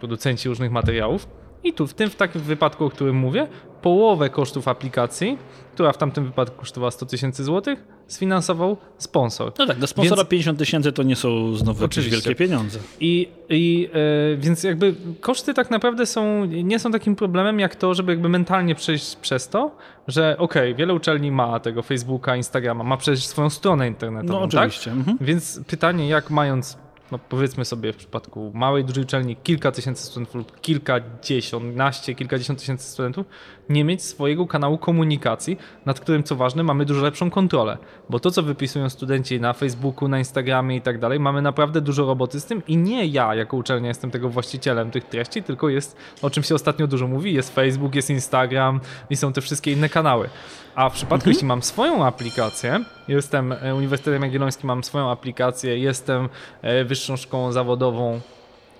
producenci 0.00 0.48
różnych 0.48 0.70
materiałów. 0.72 1.28
I 1.64 1.72
tu 1.72 1.86
w 1.86 1.94
tym 1.94 2.10
w 2.10 2.16
takim 2.16 2.40
wypadku, 2.40 2.84
o 2.84 2.90
którym 2.90 3.16
mówię, 3.16 3.48
połowę 3.82 4.30
kosztów 4.30 4.68
aplikacji, 4.68 5.38
która 5.74 5.92
w 5.92 5.98
tamtym 5.98 6.24
wypadku 6.24 6.56
kosztowała 6.60 6.90
100 6.90 7.06
tysięcy 7.06 7.44
złotych, 7.44 7.84
sfinansował 8.06 8.76
sponsor. 8.98 9.52
No 9.58 9.66
tak, 9.66 9.78
dla 9.78 9.86
sponsora 9.86 10.16
Więc- 10.16 10.28
50 10.28 10.58
tysięcy 10.58 10.92
to 10.92 11.02
nie 11.02 11.16
są 11.16 11.54
znowu 11.54 11.82
jakieś 11.82 11.98
Oczywiście. 11.98 12.28
wielkie 12.28 12.34
pieniądze. 12.44 12.78
I, 13.00 13.28
i 13.48 13.88
e, 14.34 14.36
więc 14.36 14.62
jakby 14.62 14.94
koszty 15.20 15.54
tak 15.54 15.70
naprawdę 15.70 16.06
są, 16.06 16.44
nie 16.44 16.78
są 16.78 16.92
takim 16.92 17.16
problemem 17.16 17.60
jak 17.60 17.76
to, 17.76 17.94
żeby 17.94 18.12
jakby 18.12 18.28
mentalnie 18.28 18.74
przejść 18.74 19.16
przez 19.16 19.48
to, 19.48 19.70
że 20.08 20.36
okej, 20.38 20.74
wiele 20.74 20.94
uczelni 20.94 21.30
ma 21.32 21.60
tego 21.60 21.82
Facebooka, 21.82 22.36
Instagrama, 22.36 22.84
ma 22.84 22.96
przejść 22.96 23.26
swoją 23.28 23.50
stronę 23.50 23.88
internetową, 23.88 24.40
No 24.40 24.48
tak? 24.48 24.58
oczywiście. 24.66 24.90
Mhm. 24.90 25.18
Więc 25.20 25.60
pytanie, 25.66 26.08
jak 26.08 26.30
mając, 26.30 26.78
no 27.12 27.18
powiedzmy 27.18 27.64
sobie 27.64 27.92
w 27.92 27.96
przypadku 27.96 28.52
małej, 28.54 28.84
dużej 28.84 29.04
uczelni 29.04 29.36
kilka 29.36 29.72
tysięcy 29.72 30.06
studentów 30.06 30.34
lub 30.34 30.60
kilkadziesiątnaście, 30.60 32.14
kilkadziesiąt 32.14 32.58
tysięcy 32.58 32.90
studentów, 32.90 33.26
nie 33.68 33.84
mieć 33.84 34.02
swojego 34.02 34.46
kanału 34.46 34.78
komunikacji, 34.78 35.58
nad 35.86 36.00
którym, 36.00 36.22
co 36.22 36.36
ważne, 36.36 36.62
mamy 36.62 36.84
dużo 36.84 37.02
lepszą 37.02 37.30
kontrolę. 37.30 37.78
Bo 38.10 38.20
to, 38.20 38.30
co 38.30 38.42
wypisują 38.42 38.90
studenci 38.90 39.40
na 39.40 39.52
Facebooku, 39.52 40.08
na 40.08 40.18
Instagramie 40.18 40.76
i 40.76 40.80
tak 40.80 40.98
dalej, 40.98 41.20
mamy 41.20 41.42
naprawdę 41.42 41.80
dużo 41.80 42.06
roboty 42.06 42.40
z 42.40 42.44
tym 42.44 42.62
i 42.68 42.76
nie 42.76 43.06
ja 43.06 43.34
jako 43.34 43.56
uczelnia 43.56 43.88
jestem 43.88 44.10
tego 44.10 44.28
właścicielem 44.28 44.90
tych 44.90 45.04
treści, 45.04 45.42
tylko 45.42 45.68
jest, 45.68 45.96
o 46.22 46.30
czym 46.30 46.42
się 46.42 46.54
ostatnio 46.54 46.86
dużo 46.86 47.08
mówi, 47.08 47.34
jest 47.34 47.54
Facebook, 47.54 47.94
jest 47.94 48.10
Instagram 48.10 48.80
i 49.10 49.16
są 49.16 49.32
te 49.32 49.40
wszystkie 49.40 49.72
inne 49.72 49.88
kanały. 49.88 50.28
A 50.76 50.88
w 50.88 50.92
przypadku, 50.92 51.28
jeśli 51.28 51.46
mam 51.46 51.62
swoją 51.62 52.06
aplikację, 52.06 52.84
jestem 53.08 53.52
e, 53.52 53.74
Uniwersytetem 53.74 54.22
Jagiellońskim, 54.22 54.66
mam 54.66 54.84
swoją 54.84 55.10
aplikację, 55.10 55.78
jestem 55.78 56.28
e, 56.62 56.84
Wyższą 56.84 57.16
Szkołą 57.16 57.52
Zawodową 57.52 58.20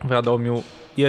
w 0.05 0.11
Radomiu, 0.11 0.63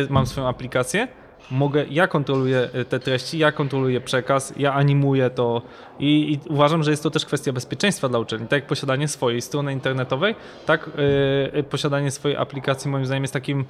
mam 0.09 0.27
swoją 0.27 0.47
aplikację, 0.47 1.07
mogę, 1.51 1.85
ja 1.89 2.07
kontroluję 2.07 2.69
e, 2.73 2.85
te 2.85 2.99
treści, 2.99 3.37
ja 3.37 3.51
kontroluję 3.51 4.01
przekaz, 4.01 4.53
ja 4.57 4.73
animuję 4.73 5.29
to 5.29 5.61
i, 5.99 6.33
i 6.33 6.49
uważam, 6.49 6.83
że 6.83 6.91
jest 6.91 7.03
to 7.03 7.11
też 7.11 7.25
kwestia 7.25 7.53
bezpieczeństwa 7.53 8.09
dla 8.09 8.19
uczelni. 8.19 8.47
Tak 8.47 8.61
jak 8.61 8.67
posiadanie 8.67 9.07
swojej 9.07 9.41
strony 9.41 9.73
internetowej, 9.73 10.35
tak 10.65 10.89
e, 11.53 11.63
posiadanie 11.63 12.11
swojej 12.11 12.37
aplikacji 12.37 12.91
moim 12.91 13.05
zdaniem 13.05 13.23
jest 13.23 13.33
takim 13.33 13.65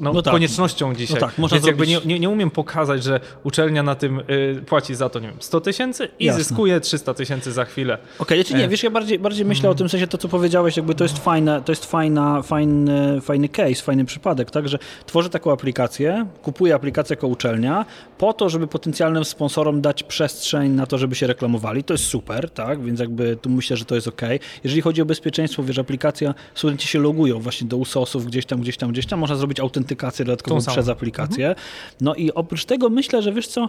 no, 0.00 0.12
No 0.12 0.22
tak. 0.22 0.32
koniecznością 0.32 0.94
dzisiaj. 0.94 1.14
No 1.20 1.26
tak, 1.26 1.38
można 1.38 1.54
Więc 1.54 1.66
jakby 1.66 1.86
nie, 1.86 1.96
zrobić- 1.96 2.06
nie, 2.06 2.20
nie 2.20 2.30
umiem 2.30 2.50
pokazać, 2.50 3.02
że 3.04 3.20
uczelnia 3.44 3.82
na 3.82 3.94
tym 3.94 4.20
y, 4.30 4.62
płaci 4.66 4.94
za 4.94 5.08
to, 5.08 5.18
nie 5.18 5.28
wiem, 5.28 5.36
100 5.40 5.60
tysięcy 5.60 6.08
i 6.18 6.24
Jasne. 6.24 6.44
zyskuje 6.44 6.80
300 6.80 7.14
tysięcy 7.14 7.52
za 7.52 7.64
chwilę. 7.64 7.98
Okej, 8.18 8.40
okay, 8.40 8.58
nie, 8.58 8.64
E. 8.64 8.68
wiesz, 8.68 8.82
ja 8.82 8.90
bardziej, 8.90 9.18
bardziej 9.18 9.44
myślę 9.44 9.70
o 9.70 9.74
tym 9.74 9.88
sensie, 9.88 10.06
to 10.06 10.18
co 10.18 10.28
powiedziałeś, 10.28 10.76
jakby 10.76 10.94
to 10.94 11.04
jest 11.04 11.18
fajne, 11.18 11.62
to 11.64 11.72
jest 11.72 11.84
fajna, 11.86 12.42
fajny, 12.42 13.20
fajny 13.20 13.48
case, 13.48 13.74
fajny 13.82 14.04
przypadek, 14.04 14.50
tak, 14.50 14.68
że 14.68 14.78
tworzę 15.06 15.30
taką 15.30 15.52
aplikację, 15.52 16.26
kupuję 16.42 16.74
aplikację 16.74 17.14
jako 17.14 17.26
uczelnia, 17.26 17.84
po 18.18 18.32
to, 18.32 18.48
żeby 18.48 18.66
potencjalnym 18.66 19.24
sponsorom 19.24 19.80
dać 19.80 20.02
przestrzeń 20.02 20.72
na 20.72 20.86
to, 20.86 20.98
żeby 20.98 21.14
się 21.14 21.26
reklamowali, 21.26 21.84
to 21.84 21.94
jest 21.94 22.04
super, 22.04 22.50
tak, 22.50 22.84
więc 22.84 23.00
jakby 23.00 23.36
tu 23.36 23.50
myślę, 23.50 23.76
że 23.76 23.84
to 23.84 23.94
jest 23.94 24.08
ok. 24.08 24.22
Jeżeli 24.64 24.82
chodzi 24.82 25.02
o 25.02 25.04
bezpieczeństwo, 25.04 25.62
wiesz, 25.62 25.78
aplikacja, 25.78 26.34
studenci 26.54 26.88
się 26.88 26.98
logują 26.98 27.38
właśnie 27.40 27.68
do 27.68 27.76
USOS-ów, 27.76 28.26
gdzieś 28.26 28.46
tam, 28.46 28.60
gdzieś 28.60 28.76
tam, 28.76 28.92
gdzieś 28.92 29.06
tam, 29.06 29.18
można 29.20 29.36
zrobić 29.36 29.60
autentykację 29.88 30.24
dodatkową 30.24 30.60
przez 30.60 30.88
aplikację. 30.88 31.54
No 32.00 32.14
i 32.14 32.32
oprócz 32.32 32.64
tego 32.64 32.88
myślę, 32.88 33.22
że 33.22 33.32
wiesz 33.32 33.46
co, 33.48 33.68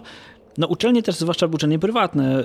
no 0.58 0.66
uczelnie 0.66 1.02
też, 1.02 1.16
zwłaszcza 1.16 1.46
uczelnie 1.46 1.78
prywatne, 1.78 2.44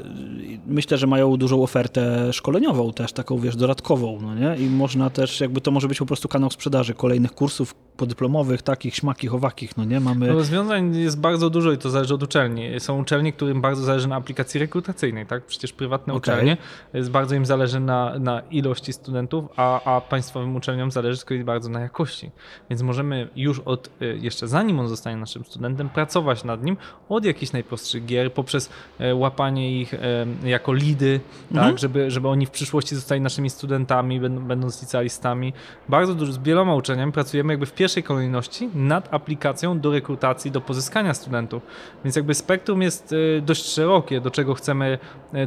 myślę, 0.68 0.98
że 0.98 1.08
mają 1.08 1.38
dużą 1.38 1.64
ofertę 1.64 2.34
szkoleniową 2.34 2.94
też, 2.94 3.14
taką 3.14 3.40
wiesz, 3.40 3.56
dodatkową, 3.56 4.20
no 4.22 4.36
nie? 4.36 4.56
I 4.66 4.70
można 4.70 5.10
też, 5.10 5.42
jakby 5.42 5.62
to 5.62 5.72
może 5.72 5.88
być 5.88 6.00
po 6.00 6.06
prostu 6.06 6.28
kanał 6.28 6.52
sprzedaży 6.52 6.94
kolejnych 6.94 7.32
kursów 7.32 7.76
podyplomowych, 7.98 8.62
takich, 8.62 8.96
śmakich, 8.96 9.34
owakich, 9.34 9.78
no 9.78 9.86
nie? 9.86 10.00
Mamy... 10.00 10.28
No, 10.28 10.34
rozwiązań 10.34 10.96
jest 10.96 11.20
bardzo 11.20 11.50
dużo 11.50 11.72
i 11.72 11.78
to 11.78 11.90
zależy 11.90 12.14
od 12.14 12.24
uczelni. 12.24 12.80
Są 12.80 13.02
uczelnie, 13.02 13.34
którym 13.34 13.62
bardzo 13.62 13.84
zależy 13.84 14.08
na 14.08 14.16
aplikacji 14.16 14.60
rekrutacyjnej, 14.60 15.26
tak? 15.26 15.46
Przecież 15.46 15.74
prywatne 15.74 16.14
Okej. 16.14 16.34
uczelnie, 16.34 16.58
jest, 16.94 17.12
bardzo 17.12 17.36
im 17.36 17.46
zależy 17.46 17.80
na, 17.80 18.20
na 18.20 18.42
ilości 18.52 18.94
studentów, 18.94 19.46
a, 19.56 19.96
a 19.96 20.02
państwowym 20.02 20.56
uczelniom 20.56 20.92
zależy 20.92 21.18
z 21.18 21.26
kolei 21.26 21.44
bardzo 21.44 21.70
na 21.70 21.80
jakości. 21.80 22.32
Więc 22.70 22.82
możemy 22.82 23.30
już 23.36 23.60
od, 23.60 23.90
y, 24.02 24.20
jeszcze 24.22 24.48
zanim 24.48 24.80
on 24.80 24.88
zostanie 24.88 25.18
naszym 25.18 25.46
studentem, 25.46 25.90
pracować 25.90 26.44
nad 26.44 26.64
nim 26.64 26.78
od 27.10 27.26
jakichś 27.26 27.52
najprostszych 27.52 27.95
gier, 28.02 28.34
poprzez 28.34 28.70
e, 29.00 29.16
łapanie 29.16 29.82
ich 29.82 29.94
e, 29.94 30.00
jako 30.44 30.74
lidy, 30.74 31.20
Mhm. 31.52 31.70
tak? 31.70 31.80
Żeby, 31.80 32.12
żeby 32.12 32.28
oni 32.28 32.46
w 32.46 32.52
przyszłości 32.52 32.96
zostali 32.96 33.22
naszymi 33.22 33.50
studentami, 33.50 34.20
będą- 34.20 34.42
będąc 34.42 34.82
licealistami. 34.82 35.54
Bardzo 35.90 36.16
dużo, 36.16 36.32
z 36.34 36.38
wieloma 36.38 36.76
uczelniami 36.76 37.12
pracujemy 37.12 37.54
jakby 37.54 37.66
w 37.66 37.74
pierwszej 37.74 38.04
kolejności 38.04 38.70
nad 38.76 39.14
aplikacją 39.14 39.80
do 39.80 39.92
rekrutacji, 39.92 40.52
do 40.52 40.62
pozyskania 40.62 41.14
studentów. 41.14 41.64
Więc 42.04 42.16
jakby 42.16 42.34
spektrum 42.34 42.82
jest 42.82 43.14
e, 43.38 43.42
dość 43.42 43.66
szerokie, 43.66 44.22
do 44.22 44.32
czego 44.32 44.54
chcemy 44.54 44.98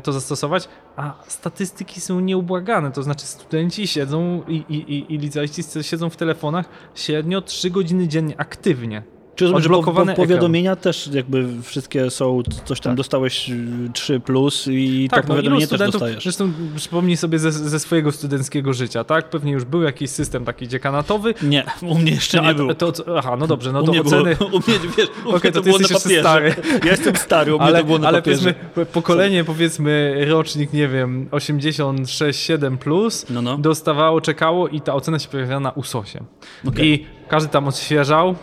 to 0.02 0.12
zastosować, 0.12 0.68
a 0.96 1.14
statystyki 1.28 2.00
są 2.00 2.20
nieubłagane, 2.20 2.92
to 2.92 3.02
znaczy 3.02 3.26
studenci 3.26 3.86
siedzą 3.86 4.42
i, 4.48 4.54
i, 4.68 4.74
i, 4.98 5.14
i 5.14 5.18
licealiści 5.18 5.62
siedzą 5.82 6.10
w 6.10 6.16
telefonach 6.16 6.66
średnio 6.94 7.40
3 7.42 7.70
godziny 7.70 8.08
dziennie 8.08 8.34
aktywnie. 8.40 9.02
Czy 9.38 9.44
rozumiem, 9.44 9.62
że 9.62 9.68
po, 9.68 9.82
po, 10.06 10.14
powiadomienia 10.14 10.76
też 10.76 11.10
jakby 11.12 11.46
wszystkie 11.62 12.10
są, 12.10 12.42
coś 12.64 12.80
tam 12.80 12.90
Tak. 12.90 12.96
dostałeś 12.96 13.50
y, 13.50 13.54
3 13.92 14.20
plus 14.20 14.68
i 14.70 15.08
Tak, 15.10 15.22
to 15.22 15.28
no, 15.28 15.34
powiadomienie 15.34 15.64
ilu 15.66 15.78
też 15.78 15.90
dostajesz. 15.90 16.22
zresztą 16.22 16.52
przypomnij 16.76 17.16
sobie 17.16 17.38
ze, 17.38 17.52
ze 17.52 17.80
swojego 17.80 18.12
studenckiego 18.12 18.72
życia, 18.72 19.04
tak? 19.04 19.30
Pewnie 19.30 19.52
już 19.52 19.64
był 19.64 19.82
jakiś 19.82 20.10
system 20.10 20.44
taki 20.44 20.68
dziekanatowy. 20.68 21.34
Nie, 21.42 21.64
u 21.82 21.94
mnie 21.98 22.12
jeszcze 22.12 22.36
No, 22.36 22.42
nie 22.42 22.48
a 22.48 22.54
było. 22.54 22.74
To, 22.74 22.92
to, 22.92 23.18
aha, 23.18 23.36
no 23.36 23.46
dobrze, 23.46 23.72
no 23.72 23.80
u 23.80 23.84
to 23.86 23.92
mnie 23.92 24.00
oceny... 24.02 24.36
było, 24.36 24.50
u 24.50 24.58
mnie, 24.58 24.78
wiesz, 24.98 25.08
u 25.24 25.28
Okej, 25.36 25.40
mnie 25.42 25.52
to 25.52 25.60
to 25.60 25.62
było 25.62 25.78
na 25.78 25.88
papierze. 25.88 26.20
stary. 26.20 26.54
Ja 26.84 26.90
jestem 26.90 27.16
stary, 27.16 27.54
u 27.54 27.58
mnie 27.58 27.66
Ale, 27.66 27.78
to 27.78 27.84
było 27.84 27.98
na 27.98 28.08
ale 28.08 28.18
papierze. 28.18 28.54
powiedzmy, 28.74 28.86
pokolenie 28.86 29.44
powiedzmy 29.44 30.16
rocznik, 30.28 30.72
nie 30.72 30.88
wiem, 30.88 31.28
86-7 31.30 32.76
plus 32.78 33.26
No, 33.30 33.42
no. 33.42 33.58
dostawało, 33.58 34.20
czekało 34.20 34.68
i 34.68 34.80
ta 34.80 34.94
ocena 34.94 35.18
się 35.18 35.28
pojawiała 35.28 35.60
na 35.60 35.70
USOSie. 35.70 36.20
Okej. 36.68 36.88
I 36.92 37.06
każdy 37.28 37.48
tam 37.48 37.68
odświeżał. 37.68 38.34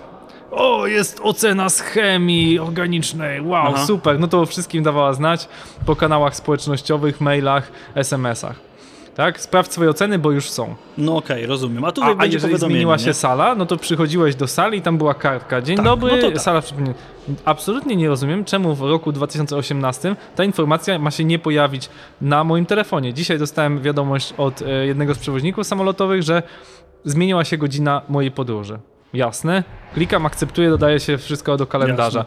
O, 0.56 0.88
jest 0.88 1.20
ocena 1.24 1.70
z 1.70 1.82
chemii 1.82 2.60
organicznej, 2.60 3.42
wow, 3.42 3.66
Aha. 3.76 3.86
super. 3.86 4.20
No 4.20 4.28
to 4.28 4.46
wszystkim 4.46 4.84
dawała 4.84 5.14
znać 5.14 5.48
po 5.86 5.96
kanałach 5.96 6.36
społecznościowych, 6.36 7.22
mailach, 7.22 7.72
SMS-ach. 7.96 8.56
Tak? 9.16 9.42
Sprawdź 9.42 9.72
swoje 9.72 9.90
oceny, 9.90 10.20
bo 10.20 10.32
już 10.32 10.50
są. 10.50 10.76
No 10.98 11.18
okej, 11.18 11.46
rozumiem. 11.46 11.86
A 11.86 11.92
tutaj 11.92 12.10
A, 12.10 12.14
a 12.14 12.16
będzie 12.16 12.36
jeżeli 12.38 12.52
powiadomienie, 12.54 12.76
zmieniła 12.78 12.98
się 12.98 13.08
nie? 13.08 13.14
sala, 13.14 13.56
no 13.56 13.66
to 13.66 13.78
przychodziłeś 13.78 14.36
do 14.36 14.48
sali 14.48 14.78
i 14.78 14.82
tam 14.82 14.98
była 14.98 15.14
kartka. 15.14 15.62
Dzień 15.62 15.76
Tak, 15.76 15.86
dobry, 15.86 16.12
no 16.12 16.22
to 16.22 16.32
tak. 16.32 16.42
sala. 16.42 16.62
Absolutnie 17.46 17.96
nie 17.96 18.08
rozumiem, 18.08 18.46
czemu 18.46 18.76
w 18.76 18.82
roku 18.82 19.12
2018 19.12 20.16
ta 20.36 20.44
informacja 20.44 21.00
ma 21.00 21.12
się 21.12 21.24
nie 21.26 21.40
pojawić 21.40 21.90
na 22.22 22.44
moim 22.44 22.66
telefonie. 22.66 23.14
Dzisiaj 23.14 23.40
dostałem 23.40 23.82
wiadomość 23.82 24.34
od 24.38 24.62
e, 24.62 24.86
jednego 24.86 25.14
z 25.16 25.18
przewoźników 25.20 25.68
samolotowych, 25.68 26.24
że 26.24 26.44
zmieniła 27.04 27.46
się 27.46 27.58
godzina 27.58 28.02
mojej 28.10 28.32
podróży. 28.32 28.80
Jasne. 29.16 29.64
Klikam, 29.94 30.26
akceptuję, 30.26 30.70
dodaje 30.70 31.00
się 31.00 31.18
wszystko 31.18 31.58
do 31.58 31.68
kalendarza. 31.68 32.26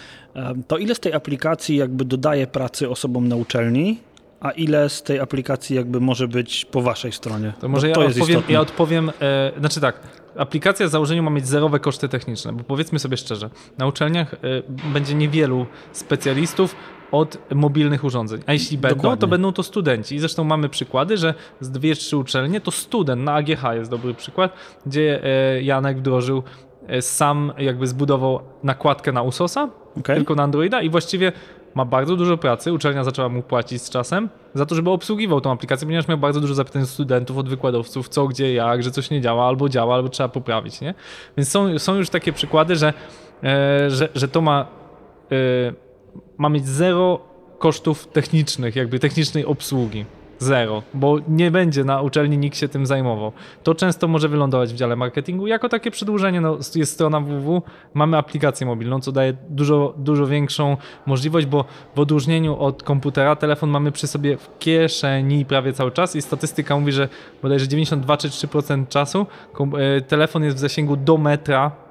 to 0.68 0.78
ile 0.78 0.94
z 0.94 1.00
tej 1.00 1.12
aplikacji 1.12 1.76
jakby 1.76 2.04
dodaje 2.04 2.46
pracy 2.46 2.90
osobom 2.90 3.28
na 3.28 3.36
uczelni, 3.36 3.98
a 4.40 4.50
ile 4.50 4.88
z 4.88 5.02
tej 5.02 5.20
aplikacji 5.20 5.76
jakby 5.76 6.00
może 6.00 6.28
być 6.28 6.64
po 6.64 6.82
waszej 6.82 7.12
stronie? 7.12 7.52
To 7.60 7.68
może 7.68 7.86
Bo 7.86 7.88
ja, 7.88 7.94
to 7.94 8.02
jest 8.02 8.20
odpowiem, 8.20 8.42
ja 8.48 8.60
odpowiem, 8.60 9.12
e, 9.20 9.52
znaczy 9.58 9.80
tak, 9.80 10.00
aplikacja 10.36 10.86
w 10.86 10.90
założeniu 10.90 11.22
ma 11.22 11.30
mieć 11.30 11.46
zerowe 11.46 11.80
koszty 11.80 12.08
techniczne, 12.08 12.52
bo 12.52 12.64
powiedzmy 12.64 12.98
sobie 12.98 13.16
szczerze, 13.16 13.50
na 13.78 13.86
uczelniach 13.86 14.34
e, 14.34 14.38
będzie 14.92 15.14
niewielu 15.14 15.66
specjalistów 15.92 16.76
od 17.12 17.38
mobilnych 17.54 18.04
urządzeń, 18.04 18.40
a 18.46 18.52
jeśli 18.52 18.78
będą, 18.78 18.96
Dokładnie. 18.96 19.20
to 19.20 19.26
będą 19.26 19.52
to 19.52 19.62
studenci. 19.62 20.14
I 20.14 20.18
zresztą 20.18 20.44
mamy 20.44 20.68
przykłady, 20.68 21.16
że 21.16 21.34
z 21.60 21.70
dwie, 21.70 21.94
trzy 21.94 22.16
uczelnie 22.16 22.60
to 22.60 22.70
student, 22.70 23.22
na 23.22 23.34
AGH 23.34 23.62
jest 23.74 23.90
dobry 23.90 24.14
przykład, 24.14 24.52
gdzie 24.86 25.24
e, 25.24 25.62
Janek 25.62 25.98
wdrożył 25.98 26.42
e, 26.86 27.02
sam 27.02 27.52
jakby 27.58 27.86
zbudował 27.86 28.40
nakładkę 28.62 29.12
na 29.12 29.22
USOSa, 29.22 29.68
Okej. 29.98 30.16
tylko 30.16 30.34
na 30.34 30.42
Androida 30.42 30.82
i 30.82 30.90
właściwie 30.90 31.32
ma 31.78 31.84
bardzo 31.84 32.16
dużo 32.16 32.36
pracy. 32.36 32.72
Uczelnia 32.72 33.04
zaczęła 33.04 33.28
mu 33.28 33.42
płacić 33.42 33.82
z 33.82 33.90
czasem 33.90 34.28
za 34.54 34.66
to, 34.66 34.74
żeby 34.74 34.90
obsługiwał 34.90 35.40
tą 35.40 35.52
aplikację, 35.52 35.86
ponieważ 35.86 36.08
miał 36.08 36.18
bardzo 36.18 36.40
dużo 36.40 36.54
zapytań 36.54 36.82
od 36.82 36.88
studentów, 36.88 37.38
od 37.38 37.48
wykładowców, 37.48 38.08
co, 38.08 38.26
gdzie, 38.26 38.54
jak, 38.54 38.82
że 38.82 38.90
coś 38.90 39.10
nie 39.10 39.20
działa, 39.20 39.46
albo 39.46 39.68
działa, 39.68 39.94
albo 39.94 40.08
trzeba 40.08 40.28
poprawić. 40.28 40.80
Nie? 40.80 40.94
Więc 41.36 41.48
są, 41.48 41.78
są 41.78 41.94
już 41.94 42.10
takie 42.10 42.32
przykłady, 42.32 42.76
że, 42.76 42.92
e, 43.42 43.90
że, 43.90 44.08
że 44.14 44.28
to 44.28 44.40
ma, 44.40 44.66
e, 45.32 45.36
ma 46.38 46.48
mieć 46.48 46.68
zero 46.68 47.20
kosztów 47.58 48.06
technicznych, 48.06 48.76
jakby 48.76 48.98
technicznej 48.98 49.44
obsługi. 49.44 50.04
Zero, 50.38 50.82
bo 50.94 51.18
nie 51.28 51.50
będzie 51.50 51.84
na 51.84 52.02
uczelni 52.02 52.38
nikt 52.38 52.56
się 52.56 52.68
tym 52.68 52.86
zajmował. 52.86 53.32
To 53.62 53.74
często 53.74 54.08
może 54.08 54.28
wylądować 54.28 54.72
w 54.72 54.76
dziale 54.76 54.96
marketingu 54.96 55.46
jako 55.46 55.68
takie 55.68 55.90
przedłużenie. 55.90 56.40
No, 56.40 56.58
jest 56.74 56.92
strona 56.92 57.20
www, 57.20 57.62
mamy 57.94 58.16
aplikację 58.16 58.66
mobilną, 58.66 59.00
co 59.00 59.12
daje 59.12 59.32
dużo, 59.48 59.94
dużo 59.96 60.26
większą 60.26 60.76
możliwość, 61.06 61.46
bo 61.46 61.64
w 61.96 62.00
odróżnieniu 62.00 62.58
od 62.58 62.82
komputera 62.82 63.36
telefon 63.36 63.70
mamy 63.70 63.92
przy 63.92 64.06
sobie 64.06 64.36
w 64.36 64.58
kieszeni 64.58 65.44
prawie 65.44 65.72
cały 65.72 65.90
czas 65.90 66.16
i 66.16 66.22
statystyka 66.22 66.78
mówi, 66.78 66.92
że 66.92 67.08
bodajże 67.42 67.68
92 67.68 68.16
czy 68.16 68.28
3% 68.28 68.88
czasu 68.88 69.26
e, 69.78 70.00
telefon 70.00 70.44
jest 70.44 70.56
w 70.56 70.60
zasięgu 70.60 70.96
do 70.96 71.18
metra 71.18 71.87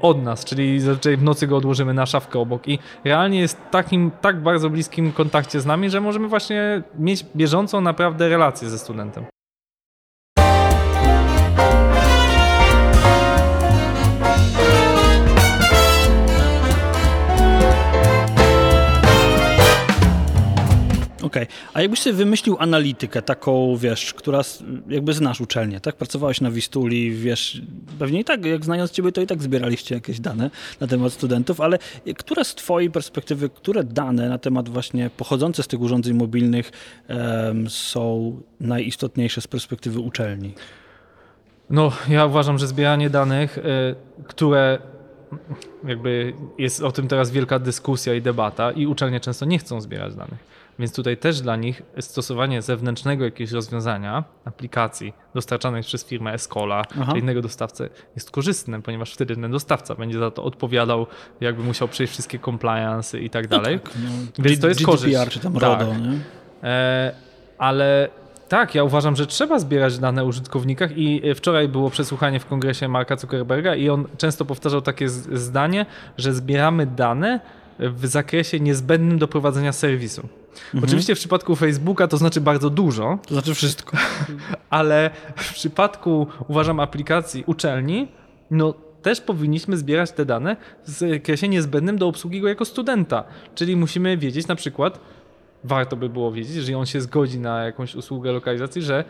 od 0.00 0.22
nas, 0.22 0.44
czyli 0.44 0.80
zazwyczaj 0.80 1.16
w 1.16 1.22
nocy 1.22 1.46
go 1.46 1.56
odłożymy 1.56 1.94
na 1.94 2.06
szafkę 2.06 2.38
obok 2.38 2.68
i 2.68 2.78
realnie 3.04 3.40
jest 3.40 3.58
takim, 3.70 4.10
tak 4.20 4.42
bardzo 4.42 4.70
bliskim 4.70 5.12
kontakcie 5.12 5.60
z 5.60 5.66
nami, 5.66 5.90
że 5.90 6.00
możemy 6.00 6.28
właśnie 6.28 6.82
mieć 6.98 7.26
bieżącą 7.36 7.80
naprawdę 7.80 8.28
relację 8.28 8.68
ze 8.68 8.78
studentem. 8.78 9.24
Okej, 21.26 21.46
a 21.74 21.82
jakbyś 21.82 22.00
sobie 22.00 22.12
wymyślił 22.12 22.56
analitykę 22.58 23.22
taką, 23.22 23.76
wiesz, 23.76 24.14
która 24.14 24.40
jakby 24.88 25.12
znasz 25.12 25.40
uczelnię, 25.40 25.80
tak? 25.80 25.96
Pracowałeś 25.96 26.40
na 26.40 26.50
Wistuli, 26.50 27.12
wiesz, 27.12 27.62
pewnie 27.98 28.20
i 28.20 28.24
tak, 28.24 28.44
jak 28.44 28.64
znając 28.64 28.90
ciebie, 28.90 29.12
to 29.12 29.20
i 29.20 29.26
tak 29.26 29.42
zbieraliście 29.42 29.94
jakieś 29.94 30.20
dane 30.20 30.50
na 30.80 30.86
temat 30.86 31.12
studentów, 31.12 31.60
ale 31.60 31.78
które 32.16 32.44
z 32.44 32.54
twojej 32.54 32.90
perspektywy, 32.90 33.48
które 33.48 33.84
dane 33.84 34.28
na 34.28 34.38
temat 34.38 34.68
właśnie 34.68 35.10
pochodzące 35.16 35.62
z 35.62 35.66
tych 35.66 35.80
urządzeń 35.80 36.14
mobilnych 36.14 36.72
em, 37.08 37.70
są 37.70 38.40
najistotniejsze 38.60 39.40
z 39.40 39.46
perspektywy 39.46 40.00
uczelni? 40.00 40.54
No, 41.70 41.92
ja 42.08 42.26
uważam, 42.26 42.58
że 42.58 42.66
zbieranie 42.66 43.10
danych, 43.10 43.58
y, 43.58 43.62
które 44.26 44.78
jakby 45.84 46.32
jest 46.58 46.82
o 46.82 46.92
tym 46.92 47.08
teraz 47.08 47.30
wielka 47.30 47.58
dyskusja 47.58 48.14
i 48.14 48.22
debata 48.22 48.72
i 48.72 48.86
uczelnie 48.86 49.20
często 49.20 49.46
nie 49.46 49.58
chcą 49.58 49.80
zbierać 49.80 50.14
danych. 50.14 50.55
Więc 50.78 50.94
tutaj 50.94 51.16
też 51.16 51.40
dla 51.40 51.56
nich 51.56 51.82
stosowanie 52.00 52.62
zewnętrznego 52.62 53.24
jakiegoś 53.24 53.52
rozwiązania, 53.52 54.24
aplikacji 54.44 55.12
dostarczanej 55.34 55.82
przez 55.82 56.04
firmę 56.04 56.32
Escola 56.32 56.82
Aha. 57.00 57.12
czy 57.12 57.18
innego 57.18 57.42
dostawcę 57.42 57.88
jest 58.14 58.30
korzystne, 58.30 58.82
ponieważ 58.82 59.12
wtedy 59.12 59.36
ten 59.36 59.50
dostawca 59.50 59.94
będzie 59.94 60.18
za 60.18 60.30
to 60.30 60.44
odpowiadał, 60.44 61.06
jakby 61.40 61.62
musiał 61.62 61.88
przejść 61.88 62.12
wszystkie 62.12 62.38
compliance 62.38 63.18
i 63.20 63.30
tak 63.30 63.48
dalej. 63.48 63.80
Tak, 63.80 63.92
no, 64.04 64.10
Więc 64.44 64.60
to 64.60 64.68
jest 64.68 64.80
GDPR 64.80 64.92
korzyść. 64.92 65.30
czy 65.30 65.40
tam 65.40 65.52
Tak. 65.52 65.62
RODO, 65.62 65.94
nie? 65.94 66.18
E, 66.68 67.14
ale 67.58 68.08
tak, 68.48 68.74
ja 68.74 68.84
uważam, 68.84 69.16
że 69.16 69.26
trzeba 69.26 69.58
zbierać 69.58 69.98
dane 69.98 70.22
o 70.22 70.26
użytkownikach 70.26 70.98
i 70.98 71.30
e, 71.30 71.34
wczoraj 71.34 71.68
było 71.68 71.90
przesłuchanie 71.90 72.40
w 72.40 72.46
kongresie 72.46 72.88
Marka 72.88 73.16
Zuckerberga 73.16 73.74
i 73.74 73.88
on 73.88 74.06
często 74.18 74.44
powtarzał 74.44 74.82
takie 74.82 75.08
zdanie, 75.08 75.86
że 76.18 76.34
zbieramy 76.34 76.86
dane 76.86 77.40
w 77.78 78.06
zakresie 78.06 78.60
niezbędnym 78.60 79.18
do 79.18 79.28
prowadzenia 79.28 79.72
serwisu. 79.72 80.28
Oczywiście 80.84 81.14
w 81.14 81.18
przypadku 81.18 81.56
Facebooka 81.56 82.08
to 82.08 82.16
znaczy 82.16 82.40
bardzo 82.40 82.70
dużo, 82.70 83.18
To 83.26 83.34
znaczy 83.34 83.54
wszystko. 83.54 83.96
ale 84.70 85.10
w 85.36 85.54
przypadku, 85.54 86.26
uważam, 86.48 86.80
aplikacji 86.80 87.44
uczelni, 87.46 88.08
no 88.50 88.74
też 89.02 89.20
powinniśmy 89.20 89.76
zbierać 89.76 90.12
te 90.12 90.24
dane 90.24 90.56
w 90.84 90.88
zakresie 90.88 91.48
niezbędnym 91.48 91.98
do 91.98 92.08
obsługi 92.08 92.40
go 92.40 92.48
jako 92.48 92.64
studenta. 92.64 93.24
Czyli 93.54 93.76
musimy 93.76 94.16
wiedzieć 94.16 94.46
na 94.46 94.54
przykład, 94.54 95.00
warto 95.64 95.96
by 95.96 96.08
było 96.08 96.32
wiedzieć, 96.32 96.54
że 96.64 96.78
on 96.78 96.86
się 96.86 97.00
zgodzi 97.00 97.38
na 97.38 97.64
jakąś 97.64 97.94
usługę 97.94 98.32
lokalizacji, 98.32 98.82
że 98.82 99.04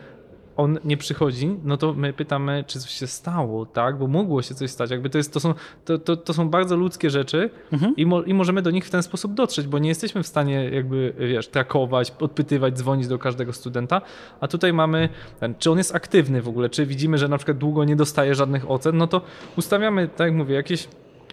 on 0.56 0.78
nie 0.84 0.96
przychodzi, 0.96 1.56
no 1.64 1.76
to 1.76 1.92
my 1.92 2.12
pytamy, 2.12 2.64
czy 2.66 2.80
coś 2.80 2.90
się 2.90 3.06
stało, 3.06 3.66
tak? 3.66 3.98
Bo 3.98 4.06
mogło 4.06 4.42
się 4.42 4.54
coś 4.54 4.70
stać. 4.70 4.90
Jakby 4.90 5.10
to, 5.10 5.18
jest, 5.18 5.32
to, 5.32 5.40
są, 5.40 5.54
to, 5.84 5.98
to, 5.98 6.16
to 6.16 6.34
są 6.34 6.48
bardzo 6.48 6.76
ludzkie 6.76 7.10
rzeczy 7.10 7.50
i, 7.96 8.06
mo, 8.06 8.22
i 8.22 8.34
możemy 8.34 8.62
do 8.62 8.70
nich 8.70 8.86
w 8.86 8.90
ten 8.90 9.02
sposób 9.02 9.34
dotrzeć, 9.34 9.66
bo 9.66 9.78
nie 9.78 9.88
jesteśmy 9.88 10.22
w 10.22 10.26
stanie 10.26 10.70
jakby, 10.70 11.14
wiesz, 11.18 11.48
trakować, 11.48 12.12
odpytywać, 12.20 12.78
dzwonić 12.78 13.08
do 13.08 13.18
każdego 13.18 13.52
studenta, 13.52 14.00
a 14.40 14.48
tutaj 14.48 14.72
mamy, 14.72 15.08
ten, 15.40 15.54
czy 15.58 15.70
on 15.70 15.78
jest 15.78 15.94
aktywny 15.94 16.42
w 16.42 16.48
ogóle, 16.48 16.70
czy 16.70 16.86
widzimy, 16.86 17.18
że 17.18 17.28
na 17.28 17.36
przykład 17.36 17.58
długo 17.58 17.84
nie 17.84 17.96
dostaje 17.96 18.34
żadnych 18.34 18.70
ocen, 18.70 18.96
no 18.96 19.06
to 19.06 19.20
ustawiamy, 19.56 20.08
tak 20.08 20.26
jak 20.26 20.34
mówię, 20.34 20.54
jakieś 20.54 20.88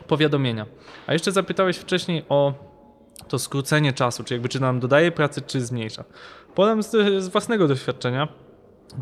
powiadomienia. 0.07 0.65
A 1.07 1.13
jeszcze 1.13 1.31
zapytałeś 1.31 1.77
wcześniej 1.77 2.25
o 2.29 2.53
to 3.27 3.39
skrócenie 3.39 3.93
czasu, 3.93 4.23
czy 4.23 4.33
jakby 4.33 4.49
czy 4.49 4.61
nam 4.61 4.79
dodaje 4.79 5.11
pracy, 5.11 5.41
czy 5.41 5.61
zmniejsza. 5.61 6.03
Podam 6.55 6.83
z, 6.83 6.91
z 7.23 7.27
własnego 7.27 7.67
doświadczenia, 7.67 8.27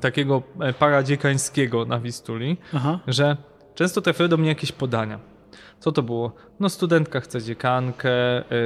takiego 0.01 0.43
e, 0.59 0.73
paradziekańskiego 0.73 1.85
na 1.85 1.99
Wistuli, 1.99 2.57
Aha. 2.73 2.99
że 3.07 3.37
często 3.75 4.01
trafiały 4.01 4.29
do 4.29 4.37
mnie 4.37 4.49
jakieś 4.49 4.71
podania. 4.71 5.19
Co 5.79 5.91
to 5.91 6.03
było? 6.03 6.31
No 6.59 6.69
studentka 6.69 7.19
chce 7.19 7.41
dziekankę, 7.41 8.11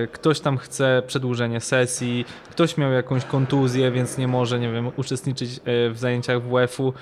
y, 0.04 0.08
ktoś 0.12 0.40
tam 0.40 0.58
chce 0.58 1.04
przedłużenie 1.08 1.62
sesji, 1.62 2.26
ktoś 2.52 2.78
miał 2.78 2.92
jakąś 2.92 3.26
kontuzję, 3.26 3.92
więc 3.92 4.18
nie 4.18 4.28
może, 4.28 4.60
nie 4.60 4.72
wiem, 4.72 4.92
uczestniczyć 4.96 5.50
y, 5.58 5.60
w 5.94 5.98
zajęciach 5.98 6.42
WF-u. 6.44 6.94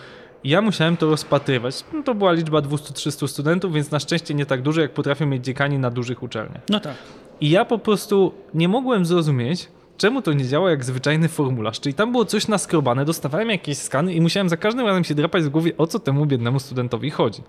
I 0.44 0.50
ja 0.50 0.62
musiałem 0.62 0.98
to 0.98 1.10
rozpatrywać. 1.10 1.84
No 1.94 2.04
to 2.04 2.16
była 2.16 2.32
liczba 2.32 2.60
200-300 2.60 3.28
studentów, 3.28 3.74
więc 3.74 3.92
na 3.92 4.00
szczęście 4.00 4.34
nie 4.34 4.46
tak 4.46 4.62
dużo, 4.62 4.82
jak 4.82 4.94
potrafią 4.94 5.26
mieć 5.26 5.46
dziekani 5.46 5.80
na 5.80 5.90
dużych 5.90 6.24
uczelniach. 6.24 6.62
No 6.70 6.80
tak. 6.80 6.96
I 7.42 7.50
ja 7.50 7.66
po 7.66 7.78
prostu 7.78 8.34
nie 8.54 8.68
mogłem 8.68 9.06
zrozumieć, 9.06 9.68
czemu 10.04 10.22
to 10.22 10.34
nie 10.34 10.46
działa 10.46 10.70
jak 10.70 10.84
zwyczajny 10.84 11.28
formularz. 11.30 11.80
Czyli 11.80 11.94
tam 11.94 12.12
było 12.12 12.26
coś 12.26 12.48
naskrobane, 12.48 13.06
dostawałem 13.06 13.50
jakieś 13.50 13.78
skany 13.78 14.14
i 14.14 14.22
musiałem 14.22 14.50
za 14.50 14.58
każdym 14.58 14.86
razem 14.88 15.04
się 15.04 15.16
drapać 15.16 15.44
w 15.44 15.50
głowie, 15.50 15.72
o 15.78 15.88
co 15.88 16.00
temu 16.00 16.26
biednemu 16.26 16.60
studentowi 16.60 17.10
chodzi. 17.12 17.42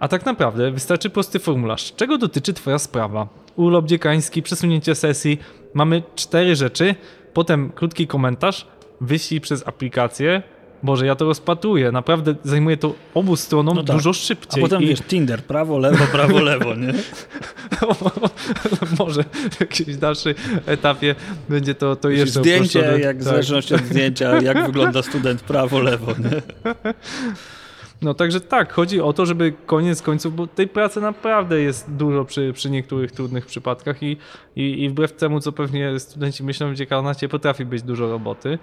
A 0.00 0.08
tak 0.08 0.26
naprawdę 0.26 0.70
wystarczy 0.70 1.10
prosty 1.10 1.38
formularz. 1.38 1.92
Czego 1.96 2.18
dotyczy 2.18 2.52
Twoja 2.52 2.78
sprawa? 2.78 3.28
Urlop 3.56 3.86
dziekański, 3.86 4.42
przesunięcie 4.42 4.94
sesji. 4.94 5.38
Mamy 5.74 6.02
cztery 6.14 6.56
rzeczy, 6.56 6.94
potem 7.32 7.70
krótki 7.72 8.06
komentarz, 8.06 8.66
wyślij 9.00 9.40
przez 9.40 9.68
aplikację. 9.68 10.42
Boże, 10.82 11.06
ja 11.06 11.14
to 11.14 11.24
rozpatruję. 11.24 11.92
Naprawdę 11.92 12.34
zajmuje 12.44 12.76
to 12.76 12.94
obu 13.14 13.36
stronom 13.36 13.76
No 13.76 13.82
tak. 13.84 13.96
dużo 13.96 14.10
A 14.10 14.12
szybciej. 14.12 14.62
potem 14.62 14.82
I- 14.82 14.86
wiesz, 14.86 15.00
Tinder, 15.02 15.44
prawo, 15.44 15.78
lewo, 15.78 16.04
prawo, 16.12 16.40
lewo, 16.40 16.74
nie? 16.74 16.92
Może 18.98 19.24
w 19.50 19.60
jakimś 19.60 19.96
dalszym 19.96 20.34
etapie 20.66 21.14
będzie 21.48 21.74
to, 21.74 21.96
to 21.96 22.10
jeszcze 22.10 22.40
Zdjęcie, 22.40 22.78
uproszczone. 22.78 23.00
jak 23.04 23.16
w 23.16 23.18
Tak. 23.18 23.22
zależności 23.24 23.74
od 23.74 23.84
zdjęcia, 23.84 24.42
jak 24.42 24.62
wygląda 24.66 25.02
student 25.02 25.42
prawo, 25.42 25.80
lewo, 25.80 26.12
nie? 26.12 26.42
No 28.02 28.14
także 28.14 28.40
tak, 28.40 28.72
chodzi 28.72 29.00
o 29.00 29.12
to, 29.12 29.26
żeby 29.26 29.52
koniec 29.66 30.02
końców, 30.02 30.36
bo 30.36 30.46
tej 30.46 30.68
pracy 30.68 31.00
naprawdę 31.00 31.60
jest 31.60 31.90
dużo 31.90 32.24
przy, 32.24 32.52
przy 32.52 32.70
niektórych 32.70 33.12
trudnych 33.12 33.46
przypadkach 33.46 34.02
i, 34.02 34.16
i, 34.56 34.82
i 34.82 34.88
wbrew 34.88 35.12
temu, 35.12 35.40
co 35.40 35.52
pewnie 35.52 36.00
studenci 36.00 36.44
myślą, 36.44 36.72
w 36.72 36.74
dziekanacie 36.76 37.28
potrafi 37.28 37.64
być 37.64 37.82
dużo 37.82 38.08
roboty, 38.10 38.58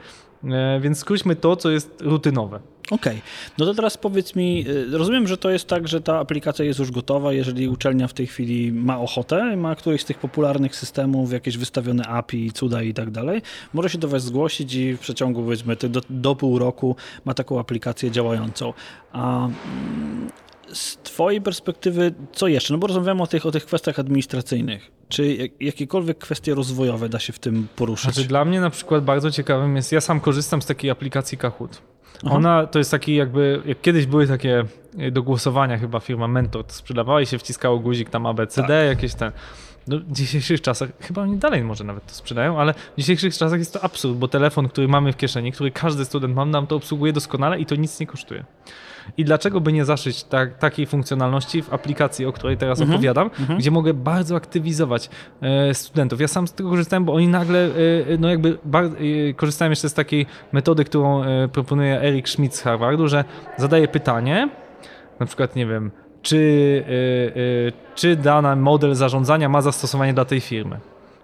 więc 0.82 0.98
skróćmy 0.98 1.36
to, 1.36 1.56
co 1.56 1.72
jest 1.72 2.02
rutynowe. 2.02 2.60
Okej, 2.92 3.22
no 3.58 3.66
to 3.66 3.74
teraz 3.74 3.98
powiedz 3.98 4.36
mi, 4.36 4.66
y, 4.68 4.98
rozumiem, 4.98 5.28
że 5.28 5.38
to 5.38 5.50
jest 5.50 5.68
tak, 5.68 5.88
że 5.88 6.02
ta 6.02 6.20
aplikacja 6.20 6.66
jest 6.66 6.80
już 6.80 6.92
gotowa, 6.92 7.34
jeżeli 7.34 7.68
uczelnia 7.68 8.08
w 8.08 8.14
tej 8.14 8.28
chwili 8.28 8.72
ma 8.72 9.00
ochotę, 9.00 9.56
ma 9.56 9.76
któryś 9.76 10.02
z 10.02 10.06
tych 10.06 10.18
popularnych 10.18 10.76
systemów, 10.76 11.34
jakieś 11.34 11.58
wystawione 11.58 12.08
API, 12.08 12.52
cuda 12.52 12.82
i 12.82 12.94
tak 12.94 13.12
dalej, 13.12 13.42
może 13.74 13.90
się 13.90 13.98
do 13.98 14.08
Was 14.08 14.24
zgłosić 14.24 14.74
i 14.74 14.94
w 14.94 15.00
przeciągu 15.00 15.44
powiedzmy 15.44 15.76
do, 15.76 16.02
do 16.10 16.36
pół 16.36 16.60
roku 16.60 16.96
ma 17.26 17.34
taką 17.34 17.60
aplikację 17.60 18.12
działającą. 18.12 18.74
A 19.12 19.46
mm, 19.46 20.30
z 20.74 20.98
Twojej 21.04 21.42
perspektywy, 21.42 22.14
co 22.34 22.48
jeszcze? 22.48 22.74
No 22.74 22.78
bo 22.78 22.88
rozmawiamy 22.88 23.24
o 23.24 23.28
tych, 23.28 23.46
o 23.46 23.52
tych 23.52 23.66
kwestiach 23.66 24.00
administracyjnych. 24.00 24.92
Czy 25.10 25.34
jak- 25.36 25.62
jakiekolwiek 25.62 26.18
kwestie 26.18 26.56
rozwojowe 26.56 27.10
da 27.10 27.20
się 27.20 27.34
w 27.34 27.40
tym 27.40 27.68
poruszyć? 27.76 28.14
Znaczy 28.14 28.28
dla 28.28 28.46
mnie 28.46 28.62
na 28.62 28.70
przykład 28.70 29.04
bardzo 29.04 29.32
ciekawym 29.32 29.76
jest, 29.76 29.92
ja 29.92 30.02
sam 30.02 30.20
korzystam 30.20 30.62
z 30.62 30.66
takiej 30.66 30.92
aplikacji 30.92 31.38
Kahoot. 31.38 31.82
Aha. 32.26 32.36
Ona 32.36 32.68
to 32.68 32.80
jest 32.80 32.92
taki 32.92 33.16
jakby, 33.16 33.62
jak 33.66 33.82
kiedyś 33.82 34.06
były 34.06 34.28
takie 34.28 34.64
do 35.12 35.24
głosowania 35.24 35.78
chyba 35.78 36.00
firma 36.00 36.28
Mentor 36.28 36.64
to 36.66 36.74
sprzedawała 36.74 37.22
i 37.22 37.26
się 37.26 37.38
wciskało 37.38 37.80
guzik 37.80 38.10
tam 38.10 38.26
ABCD, 38.26 38.68
Tak. 38.68 38.88
jakieś 38.88 39.14
ten. 39.14 39.32
No, 39.88 39.98
w 39.98 40.12
dzisiejszych 40.12 40.62
czasach, 40.62 40.90
chyba 41.00 41.22
oni 41.22 41.38
dalej 41.38 41.64
może 41.64 41.84
nawet 41.84 42.06
to 42.06 42.14
sprzedają, 42.14 42.60
ale 42.60 42.74
w 42.74 42.98
dzisiejszych 42.98 43.38
czasach 43.38 43.60
jest 43.60 43.74
to 43.74 43.84
absurd, 43.84 44.18
bo 44.18 44.28
telefon, 44.28 44.70
który 44.70 44.88
mamy 44.88 45.14
w 45.14 45.18
kieszeni, 45.18 45.52
który 45.52 45.72
każdy 45.72 46.06
student 46.06 46.36
ma, 46.36 46.46
nam 46.46 46.68
to 46.68 46.76
obsługuje 46.76 47.14
doskonale 47.14 47.60
i 47.60 47.66
to 47.66 47.76
nic 47.76 48.00
nie 48.00 48.08
kosztuje. 48.08 48.44
I 49.18 49.26
dlaczego 49.26 49.62
by 49.62 49.74
nie 49.74 49.86
zaszyć 49.86 50.24
tak, 50.24 50.58
takiej 50.58 50.86
funkcjonalności 50.86 51.62
w 51.62 51.74
aplikacji, 51.74 52.26
o 52.26 52.32
której 52.34 52.58
teraz 52.58 52.80
Mhm, 52.82 52.96
opowiadam, 52.96 53.30
gdzie 53.58 53.72
mogę 53.72 53.94
bardzo 53.94 54.36
aktywizować 54.36 55.10
e, 55.42 55.74
studentów. 55.74 56.22
Ja 56.22 56.28
sam 56.28 56.48
z 56.48 56.54
tego 56.54 56.70
korzystałem, 56.70 57.06
bo 57.06 57.14
oni 57.14 57.28
nagle, 57.28 57.60
e, 57.60 57.70
e, 58.14 58.18
no 58.20 58.30
jakby 58.30 58.58
bar, 58.66 58.86
e, 58.86 59.34
korzystałem 59.34 59.72
jeszcze 59.72 59.90
z 59.90 59.94
takiej 59.94 60.26
metody, 60.52 60.86
którą 60.86 61.24
e, 61.24 61.48
proponuje 61.48 62.02
Eric 62.02 62.30
Schmidt 62.30 62.56
z 62.56 62.62
Harvardu, 62.62 63.08
że 63.08 63.24
zadaje 63.58 63.88
pytanie, 63.88 64.50
na 65.22 65.28
przykład, 65.28 65.56
nie 65.56 65.66
wiem, 65.66 65.92
czy, 66.22 66.84
e, 66.88 67.38
e, 67.68 67.96
czy 67.96 68.16
dany 68.16 68.56
model 68.56 68.96
zarządzania 68.96 69.50
ma 69.50 69.62
zastosowanie 69.62 70.14
dla 70.14 70.26
tej 70.26 70.40
firmy. 70.40 70.80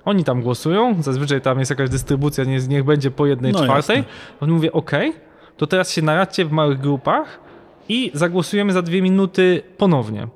Oni 0.05 0.23
tam 0.23 0.41
głosują, 0.41 0.95
zazwyczaj 1.03 1.41
tam 1.41 1.59
jest 1.59 1.71
jakaś 1.71 1.89
dystrybucja, 1.89 2.43
nie, 2.43 2.57
niech 2.59 2.83
będzie 2.83 3.11
po 3.11 3.25
jednej 3.25 3.51
No 3.51 3.63
czwartej. 3.63 4.03
On 4.39 4.51
mówię, 4.51 4.71
OK, 4.71 4.91
to 5.57 5.67
teraz 5.67 5.91
się 5.91 6.01
naradźcie 6.01 6.45
w 6.45 6.51
małych 6.51 6.79
grupach 6.79 7.39
i 7.89 8.11
zagłosujemy 8.13 8.73
za 8.73 8.81
dwie 8.81 9.01
minuty 9.01 9.61
ponownie. 9.77 10.27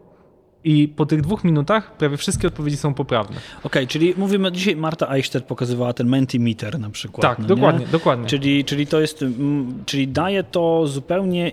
I 0.64 0.88
po 0.88 1.06
tych 1.06 1.22
dwóch 1.22 1.44
minutach 1.44 1.98
prawie 1.98 2.18
wszystkie 2.18 2.48
odpowiedzi 2.48 2.78
są 2.78 2.94
poprawne. 2.94 3.36
Okej, 3.64 3.88
czyli 3.88 4.14
mówimy, 4.18 4.52
dzisiaj 4.52 4.76
Marta 4.76 5.16
Eichster 5.16 5.46
pokazywała 5.46 5.94
ten 5.94 6.08
Mentimeter 6.08 6.80
na 6.80 6.90
przykład. 6.90 7.22
Tak, 7.22 7.40
no 7.40 7.44
nie? 7.44 7.48
dokładnie, 7.48 7.88
dokładnie. 7.88 8.28
Czyli, 8.28 8.66
czyli 8.66 8.88
to 8.88 9.02
jest, 9.02 9.22
mm, 9.22 9.84
czyli 9.86 10.08
daje 10.08 10.44
to 10.44 10.88
zupełnie, 10.88 11.52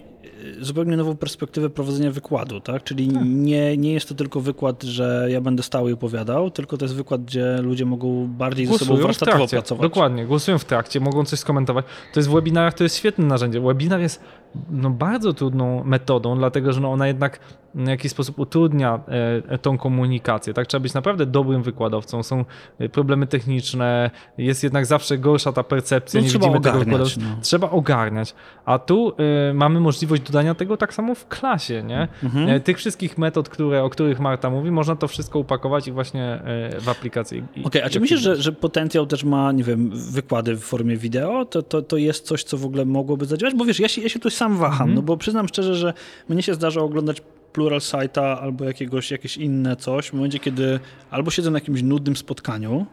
zupełnie 0.60 0.96
nową 0.96 1.16
perspektywę 1.16 1.70
prowadzenia 1.70 2.10
wykładu, 2.10 2.60
tak? 2.60 2.84
Czyli 2.84 3.08
nie, 3.24 3.76
nie 3.76 3.92
jest 3.92 4.08
to 4.08 4.14
tylko 4.14 4.40
wykład, 4.40 4.82
że 4.82 5.26
ja 5.30 5.40
będę 5.40 5.62
stał 5.62 5.88
i 5.88 5.92
opowiadał, 5.92 6.50
tylko 6.50 6.76
to 6.76 6.84
jest 6.84 6.94
wykład, 6.94 7.22
gdzie 7.22 7.58
ludzie 7.62 7.84
mogą 7.84 8.26
bardziej 8.26 8.66
ze 8.66 8.72
sobą 8.72 8.78
Głosują 8.78 9.04
w 9.04 9.06
warsztatowo 9.06 9.38
trakcie, 9.38 9.56
pracować. 9.56 9.82
dokładnie, 9.82 10.26
głosują 10.26 10.58
w 10.58 10.64
trakcie, 10.64 11.00
mogą 11.00 11.24
coś 11.24 11.38
skomentować. 11.38 11.84
To 12.12 12.20
jest 12.20 12.30
w 12.30 12.32
webinarach, 12.32 12.74
to 12.74 12.84
jest 12.84 12.96
świetne 12.96 13.26
narzędzie. 13.26 13.60
Webinar 13.60 14.00
jest 14.00 14.22
no, 14.70 14.90
bardzo 14.90 15.32
trudną 15.32 15.84
metodą, 15.84 16.36
dlatego 16.38 16.72
że 16.72 16.80
no, 16.80 16.92
ona 16.92 17.06
jednak 17.06 17.40
w 17.74 17.88
jakiś 17.88 18.10
sposób 18.12 18.38
utrudnia 18.38 19.00
e, 19.48 19.58
tą 19.58 19.78
komunikację. 19.78 20.54
Tak, 20.54 20.66
trzeba 20.66 20.82
być 20.82 20.94
naprawdę 20.94 21.26
dobrym 21.26 21.62
wykładowcą. 21.62 22.22
Są 22.22 22.44
e, 22.78 22.88
problemy 22.88 23.26
techniczne, 23.26 24.10
jest 24.38 24.62
jednak 24.64 24.86
zawsze 24.86 25.18
gorsza 25.18 25.52
ta 25.52 25.62
percepcja, 25.62 26.20
No, 26.20 26.24
nie 26.24 26.30
trzeba 26.30 26.46
widzimy 26.46 26.64
tego 26.64 26.78
ogarniać, 26.78 27.16
no. 27.16 27.24
Trzeba 27.42 27.70
ogarniać. 27.70 28.34
A 28.64 28.78
tu 28.78 29.12
e, 29.50 29.54
mamy 29.54 29.80
możliwość 29.80 30.17
dodania 30.20 30.54
tego 30.54 30.76
tak 30.76 30.94
samo 30.94 31.14
w 31.14 31.28
klasie, 31.28 31.83
nie? 31.83 32.09
Mhm. 32.24 32.48
E, 32.48 32.61
tych 32.61 32.78
wszystkich 32.78 33.18
metod, 33.18 33.48
które, 33.48 33.85
o 33.85 33.90
których 33.90 34.20
Marta 34.20 34.50
mówi, 34.50 34.70
można 34.70 34.96
to 34.96 35.09
wszystko 35.09 35.38
upakować 35.38 35.88
i 35.88 35.92
właśnie 35.92 36.24
e, 36.24 36.81
w 36.81 36.88
aplikacji. 36.88 37.44
Okej, 37.64 37.83
a 37.83 37.90
czy 37.90 38.00
myślisz, 38.00 38.20
że, 38.20 38.37
że 38.37 38.52
potencjał 38.52 39.07
też 39.07 39.24
ma, 39.24 39.52
nie 39.52 39.64
wiem, 39.64 39.90
wykłady 39.94 40.57
w 40.57 40.61
formie 40.61 40.96
wideo? 40.96 41.44
To, 41.44 41.62
to, 41.62 41.83
to 41.83 41.96
jest 41.96 42.24
coś, 42.26 42.44
co 42.44 42.57
w 42.59 42.64
ogóle 42.64 42.85
mogłoby 42.85 43.26
zadziałać? 43.26 43.54
Bo 43.54 43.64
wiesz, 43.64 43.81
ja 43.81 43.88
się, 43.88 44.00
ja 44.00 44.09
się 44.09 44.18
tu 44.18 44.31
sam 44.31 44.57
waham, 44.57 44.78
Mhm. 44.88 44.94
no 44.94 45.02
bo 45.02 45.16
przyznam 45.16 45.48
szczerze, 45.48 45.74
że 45.74 45.94
mnie 46.28 46.42
się 46.42 46.54
zdarza 46.54 46.81
oglądać 46.81 47.22
Plural 47.52 47.78
Site'a 47.78 48.37
albo 48.40 48.64
jakiegoś, 48.64 49.11
jakieś 49.11 49.37
inne 49.37 49.76
coś 49.76 50.09
w 50.09 50.12
momencie, 50.12 50.38
kiedy 50.38 50.81
albo 51.11 51.31
siedzę 51.31 51.50
na 51.50 51.57
jakimś 51.57 51.83
nudnym 51.83 52.16
spotkaniu, 52.16 52.87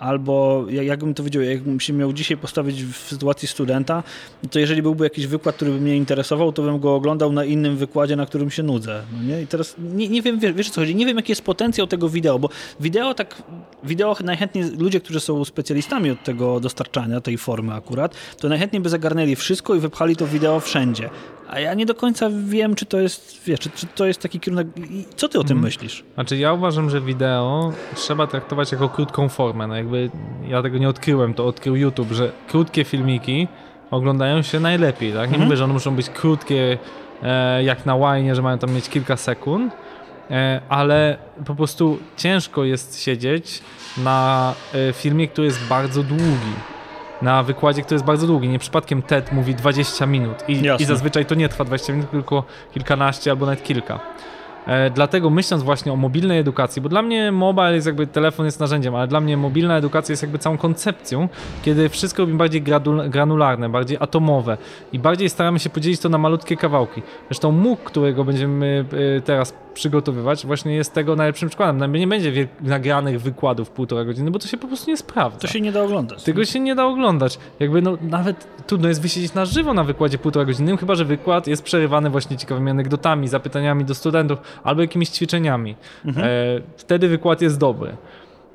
Albo 0.00 0.64
ja- 0.70 0.82
jakbym 0.82 1.14
to 1.14 1.22
wiedział, 1.24 1.42
jakbym 1.42 1.80
się 1.80 1.92
miał 1.92 2.12
dzisiaj 2.12 2.36
postawić 2.36 2.84
w 2.84 2.96
sytuacji 2.96 3.48
studenta, 3.48 4.02
to 4.50 4.58
jeżeli 4.58 4.82
byłby 4.82 5.04
jakiś 5.04 5.26
wykład, 5.26 5.56
który 5.56 5.70
by 5.70 5.80
mnie 5.80 5.96
interesował, 5.96 6.52
to 6.52 6.62
bym 6.62 6.78
go 6.80 6.94
oglądał 6.94 7.32
na 7.32 7.44
innym 7.44 7.76
wykładzie, 7.76 8.16
na 8.16 8.26
którym 8.26 8.50
się 8.50 8.62
nudzę. 8.62 9.02
No 9.16 9.22
nie? 9.22 9.42
I 9.42 9.46
teraz 9.46 9.74
nie, 9.78 10.08
nie 10.08 10.22
wiem, 10.22 10.38
wiesz, 10.38 10.52
wiesz 10.52 10.68
o 10.68 10.72
co 10.72 10.80
chodzi, 10.80 10.94
nie 10.94 11.06
wiem 11.06 11.16
jaki 11.16 11.32
jest 11.32 11.42
potencjał 11.42 11.86
tego 11.86 12.08
wideo, 12.08 12.38
bo 12.38 12.48
wideo 12.80 13.14
tak, 13.14 13.42
wideo 13.84 14.16
najchętniej, 14.24 14.64
ludzie, 14.78 15.00
którzy 15.00 15.20
są 15.20 15.44
specjalistami 15.44 16.10
od 16.10 16.24
tego 16.24 16.60
dostarczania, 16.60 17.20
tej 17.20 17.38
formy 17.38 17.74
akurat, 17.74 18.14
to 18.40 18.48
najchętniej 18.48 18.82
by 18.82 18.88
zagarnęli 18.88 19.36
wszystko 19.36 19.74
i 19.74 19.80
wypchali 19.80 20.16
to 20.16 20.26
wideo 20.26 20.60
wszędzie. 20.60 21.10
A 21.48 21.60
ja 21.60 21.74
nie 21.74 21.86
do 21.86 21.94
końca 21.94 22.30
wiem, 22.44 22.74
czy 22.74 22.86
to 22.86 23.00
jest, 23.00 23.40
wiesz, 23.46 23.60
czy, 23.60 23.70
czy 23.70 23.86
to 23.86 24.06
jest 24.06 24.20
taki 24.20 24.40
kierunek, 24.40 24.66
i 24.90 25.04
co 25.16 25.28
ty 25.28 25.38
o 25.38 25.44
tym 25.44 25.60
myślisz? 25.60 26.04
Znaczy 26.14 26.36
ja 26.36 26.52
uważam, 26.52 26.90
że 26.90 27.00
wideo 27.00 27.72
trzeba 27.94 28.26
traktować 28.26 28.72
jako 28.72 28.88
krótką 28.88 29.28
formę. 29.28 29.66
No 29.66 29.74
jakby 29.96 30.10
ja 30.48 30.62
tego 30.62 30.78
nie 30.78 30.88
odkryłem, 30.88 31.34
to 31.34 31.46
odkrył 31.46 31.76
YouTube, 31.76 32.12
że 32.12 32.32
krótkie 32.48 32.84
filmiki 32.84 33.48
oglądają 33.90 34.42
się 34.42 34.60
najlepiej, 34.60 35.12
tak? 35.12 35.30
Nie 35.30 35.38
mówię, 35.38 35.56
że 35.56 35.64
one 35.64 35.72
muszą 35.72 35.94
być 35.94 36.10
krótkie 36.10 36.78
e, 37.22 37.64
jak 37.64 37.86
na 37.86 37.96
łajnie, 37.96 38.34
że 38.34 38.42
mają 38.42 38.58
tam 38.58 38.72
mieć 38.72 38.88
kilka 38.88 39.16
sekund, 39.16 39.72
e, 40.30 40.60
ale 40.68 41.16
po 41.46 41.54
prostu 41.54 41.98
ciężko 42.16 42.64
jest 42.64 43.02
siedzieć 43.02 43.62
na 43.98 44.54
e, 44.74 44.92
filmie, 44.92 45.28
który 45.28 45.46
jest 45.46 45.68
bardzo 45.68 46.02
długi. 46.02 46.54
Na 47.22 47.42
wykładzie, 47.42 47.82
który 47.82 47.94
jest 47.94 48.04
bardzo 48.04 48.26
długi. 48.26 48.48
Nie 48.48 48.58
przypadkiem 48.58 49.02
TED 49.02 49.32
mówi 49.32 49.54
20 49.54 50.06
minut 50.06 50.48
i, 50.48 50.62
i 50.78 50.84
zazwyczaj 50.84 51.26
to 51.26 51.34
nie 51.34 51.48
trwa 51.48 51.64
20 51.64 51.92
minut, 51.92 52.10
tylko 52.10 52.44
kilkanaście 52.74 53.30
albo 53.30 53.46
nawet 53.46 53.64
kilka. 53.64 54.00
E, 54.66 54.90
dlatego 54.90 55.30
myśląc 55.30 55.62
właśnie 55.62 55.92
o 55.92 55.96
mobilnej 55.96 56.38
edukacji, 56.38 56.82
bo 56.82 56.88
dla 56.88 57.02
mnie 57.02 57.32
mobile 57.32 57.74
jest 57.74 57.86
jakby, 57.86 58.06
telefon 58.06 58.46
jest 58.46 58.60
narzędziem, 58.60 58.94
ale 58.94 59.08
dla 59.08 59.20
mnie 59.20 59.36
mobilna 59.36 59.76
edukacja 59.76 60.12
jest 60.12 60.22
jakby 60.22 60.38
całą 60.38 60.58
koncepcją, 60.58 61.28
kiedy 61.62 61.88
wszystko 61.88 62.22
robimy 62.22 62.38
bardziej 62.38 62.62
granularne, 63.08 63.68
bardziej 63.68 63.96
atomowe 64.00 64.58
i 64.92 64.98
bardziej 64.98 65.28
staramy 65.28 65.58
się 65.58 65.70
podzielić 65.70 66.00
to 66.00 66.08
na 66.08 66.18
malutkie 66.18 66.56
kawałki. 66.56 67.02
Zresztą 67.28 67.52
MOOC, 67.52 67.78
którego 67.84 68.24
będziemy 68.24 68.84
e, 69.16 69.20
teraz 69.20 69.54
przygotowywać, 69.74 70.46
właśnie 70.46 70.74
jest 70.74 70.92
tego 70.92 71.16
najlepszym 71.16 71.48
przykładem. 71.48 71.92
Nie 71.92 72.06
będzie 72.06 72.48
nagranych 72.60 73.20
wykładów 73.20 73.70
półtora 73.70 74.04
godziny, 74.04 74.30
bo 74.30 74.38
to 74.38 74.48
się 74.48 74.56
po 74.56 74.66
prostu 74.66 74.90
nie 74.90 74.96
sprawdza. 74.96 75.38
To 75.38 75.46
się 75.46 75.60
nie 75.60 75.72
da 75.72 75.82
oglądać. 75.82 76.24
Tego 76.24 76.44
się 76.44 76.60
nie 76.60 76.74
da 76.74 76.86
oglądać. 76.86 77.38
Jakby 77.60 77.82
no 77.82 77.98
nawet 78.02 78.46
trudno 78.66 78.88
jest 78.88 79.02
wysiedzieć 79.02 79.34
na 79.34 79.44
żywo 79.44 79.74
na 79.74 79.84
wykładzie 79.84 80.18
półtora 80.18 80.44
godziny, 80.44 80.76
chyba 80.76 80.94
że 80.94 81.04
wykład 81.04 81.46
jest 81.46 81.62
przerywany 81.62 82.10
właśnie 82.10 82.36
ciekawymi 82.36 82.70
anegdotami, 82.70 83.28
zapytaniami 83.28 83.84
do 83.84 83.94
studentów 83.94 84.38
albo 84.64 84.82
jakimiś 84.82 85.08
ćwiczeniami. 85.08 85.76
Mhm. 86.04 86.26
E, 86.26 86.30
wtedy 86.76 87.08
wykład 87.08 87.42
jest 87.42 87.58
dobry. 87.58 87.96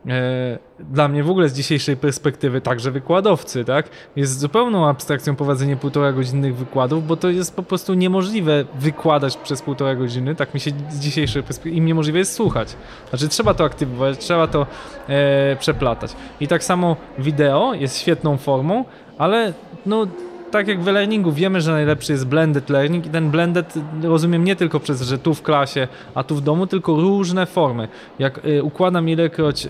E, 0.08 0.58
dla 0.80 1.08
mnie 1.08 1.24
w 1.24 1.30
ogóle 1.30 1.50
z 1.50 1.54
dzisiejszej 1.54 1.98
perspektywy, 1.98 2.62
także 2.62 2.92
wykładowcy, 2.92 3.66
tak, 3.66 3.90
jest 4.16 4.40
zupełną 4.40 4.90
abstrakcją 4.90 5.36
prowadzenie 5.36 5.76
półtora 5.76 6.12
godzinnych 6.14 6.56
wykładów, 6.56 7.08
bo 7.08 7.18
to 7.18 7.30
jest 7.30 7.56
po 7.56 7.64
prostu 7.64 7.94
niemożliwe 7.94 8.66
wykładać 8.80 9.38
przez 9.38 9.62
półtora 9.62 9.96
godziny, 9.96 10.36
tak 10.36 10.54
mi 10.54 10.60
się 10.60 10.72
z 10.90 11.00
dzisiejszej 11.00 11.44
perspektywy, 11.44 11.76
im 11.76 11.86
niemożliwe 11.86 12.20
jest 12.20 12.34
słuchać. 12.34 12.76
Znaczy 13.10 13.28
trzeba 13.28 13.54
to 13.54 13.64
aktywować, 13.64 14.18
trzeba 14.18 14.48
to 14.48 14.68
e, 15.08 15.56
przeplatać. 15.56 16.16
I 16.40 16.48
tak 16.48 16.64
samo 16.64 16.96
wideo 17.20 17.74
jest 17.74 17.98
świetną 18.00 18.38
formą, 18.38 18.86
ale 19.18 19.54
no 19.86 20.08
tak 20.56 20.68
jak 20.68 20.82
w 20.82 20.88
learningu 20.88 21.32
wiemy, 21.32 21.62
że 21.62 21.72
najlepszy 21.72 22.12
jest 22.12 22.28
blended 22.28 22.70
learning 22.70 23.06
i 23.06 23.10
ten 23.10 23.32
blended 23.32 23.74
rozumiem 24.04 24.44
nie 24.44 24.56
tylko 24.56 24.80
przez, 24.80 25.02
że 25.02 25.18
tu 25.18 25.34
w 25.34 25.42
klasie, 25.42 25.88
a 26.16 26.24
tu 26.24 26.36
w 26.36 26.42
domu, 26.42 26.68
tylko 26.68 26.96
różne 26.96 27.46
formy. 27.46 27.88
Jak 28.20 28.46
y, 28.46 28.64
układam 28.64 29.10
ilekroć 29.10 29.68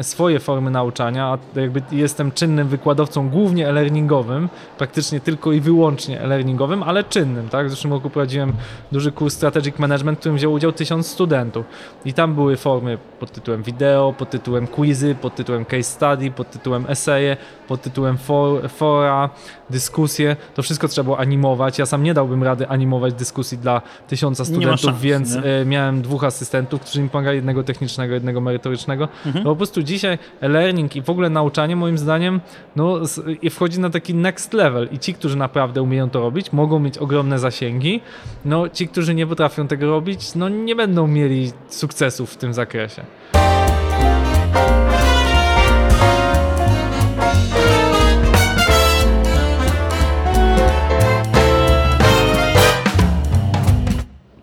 swoje 0.00 0.40
formy 0.40 0.70
nauczania, 0.70 1.26
a 1.26 1.60
jakby 1.60 1.82
jestem 1.92 2.32
czynnym 2.32 2.68
wykładowcą 2.68 3.30
głównie 3.30 3.68
e-learningowym, 3.68 4.48
praktycznie 4.78 5.20
tylko 5.20 5.52
i 5.52 5.60
wyłącznie 5.60 6.20
e-learningowym, 6.20 6.82
ale 6.82 7.04
czynnym, 7.04 7.48
tak? 7.48 7.66
W 7.66 7.70
zeszłym 7.70 7.92
roku 7.92 8.10
prowadziłem 8.10 8.52
duży 8.92 9.12
kurs 9.12 9.34
Strategic 9.34 9.78
Management, 9.78 10.18
w 10.18 10.20
którym 10.20 10.36
wziął 10.36 10.52
udział 10.52 10.72
tysiąc 10.72 11.06
studentów 11.06 11.66
i 12.04 12.12
tam 12.12 12.34
były 12.34 12.56
formy 12.56 12.98
pod 13.20 13.30
tytułem 13.30 13.62
wideo, 13.62 14.14
pod 14.18 14.30
tytułem 14.30 14.66
quizy, 14.66 15.14
pod 15.14 15.34
tytułem 15.34 15.64
case 15.64 15.82
study, 15.82 16.30
pod 16.30 16.50
tytułem 16.50 16.84
eseje, 16.88 17.36
pod 17.68 17.82
tytułem 17.82 18.18
for, 18.18 18.70
fora, 18.70 19.30
dyskusje, 19.70 20.36
to 20.54 20.62
wszystko 20.62 20.88
trzeba 20.88 21.04
było 21.04 21.18
animować. 21.18 21.78
Ja 21.78 21.86
sam 21.86 22.02
nie 22.02 22.14
dałbym 22.14 22.42
rady 22.42 22.68
animować 22.68 23.14
dyskusji 23.14 23.58
dla 23.58 23.82
tysiąca 24.08 24.44
studentów, 24.44 24.80
szans, 24.80 25.00
więc 25.00 25.34
nie? 25.34 25.44
E, 25.44 25.64
miałem 25.64 26.02
dwóch 26.02 26.24
asystentów, 26.24 26.80
którzy 26.80 27.02
mi 27.02 27.08
pomagali, 27.08 27.36
jednego 27.36 27.62
technicznego, 27.62 28.14
jednego 28.14 28.40
merytorycznego. 28.40 29.08
Mhm. 29.26 29.44
No 29.44 29.50
po 29.50 29.56
prostu 29.56 29.82
dzisiaj 29.82 30.18
learning 30.40 30.96
i 30.96 31.02
w 31.02 31.10
ogóle 31.10 31.30
nauczanie 31.30 31.76
moim 31.76 31.98
zdaniem 31.98 32.40
no, 32.76 32.98
i 33.42 33.50
wchodzi 33.50 33.80
na 33.80 33.90
taki 33.90 34.14
next 34.14 34.52
level 34.52 34.88
i 34.92 34.98
ci, 34.98 35.14
którzy 35.14 35.36
naprawdę 35.36 35.82
umieją 35.82 36.10
to 36.10 36.20
robić, 36.20 36.52
mogą 36.52 36.78
mieć 36.78 36.98
ogromne 36.98 37.38
zasięgi. 37.38 38.00
No 38.44 38.68
ci, 38.68 38.88
którzy 38.88 39.14
nie 39.14 39.26
potrafią 39.26 39.68
tego 39.68 39.86
robić, 39.86 40.34
no 40.34 40.48
nie 40.48 40.76
będą 40.76 41.06
mieli 41.06 41.52
sukcesów 41.68 42.30
w 42.30 42.36
tym 42.36 42.54
zakresie. 42.54 43.37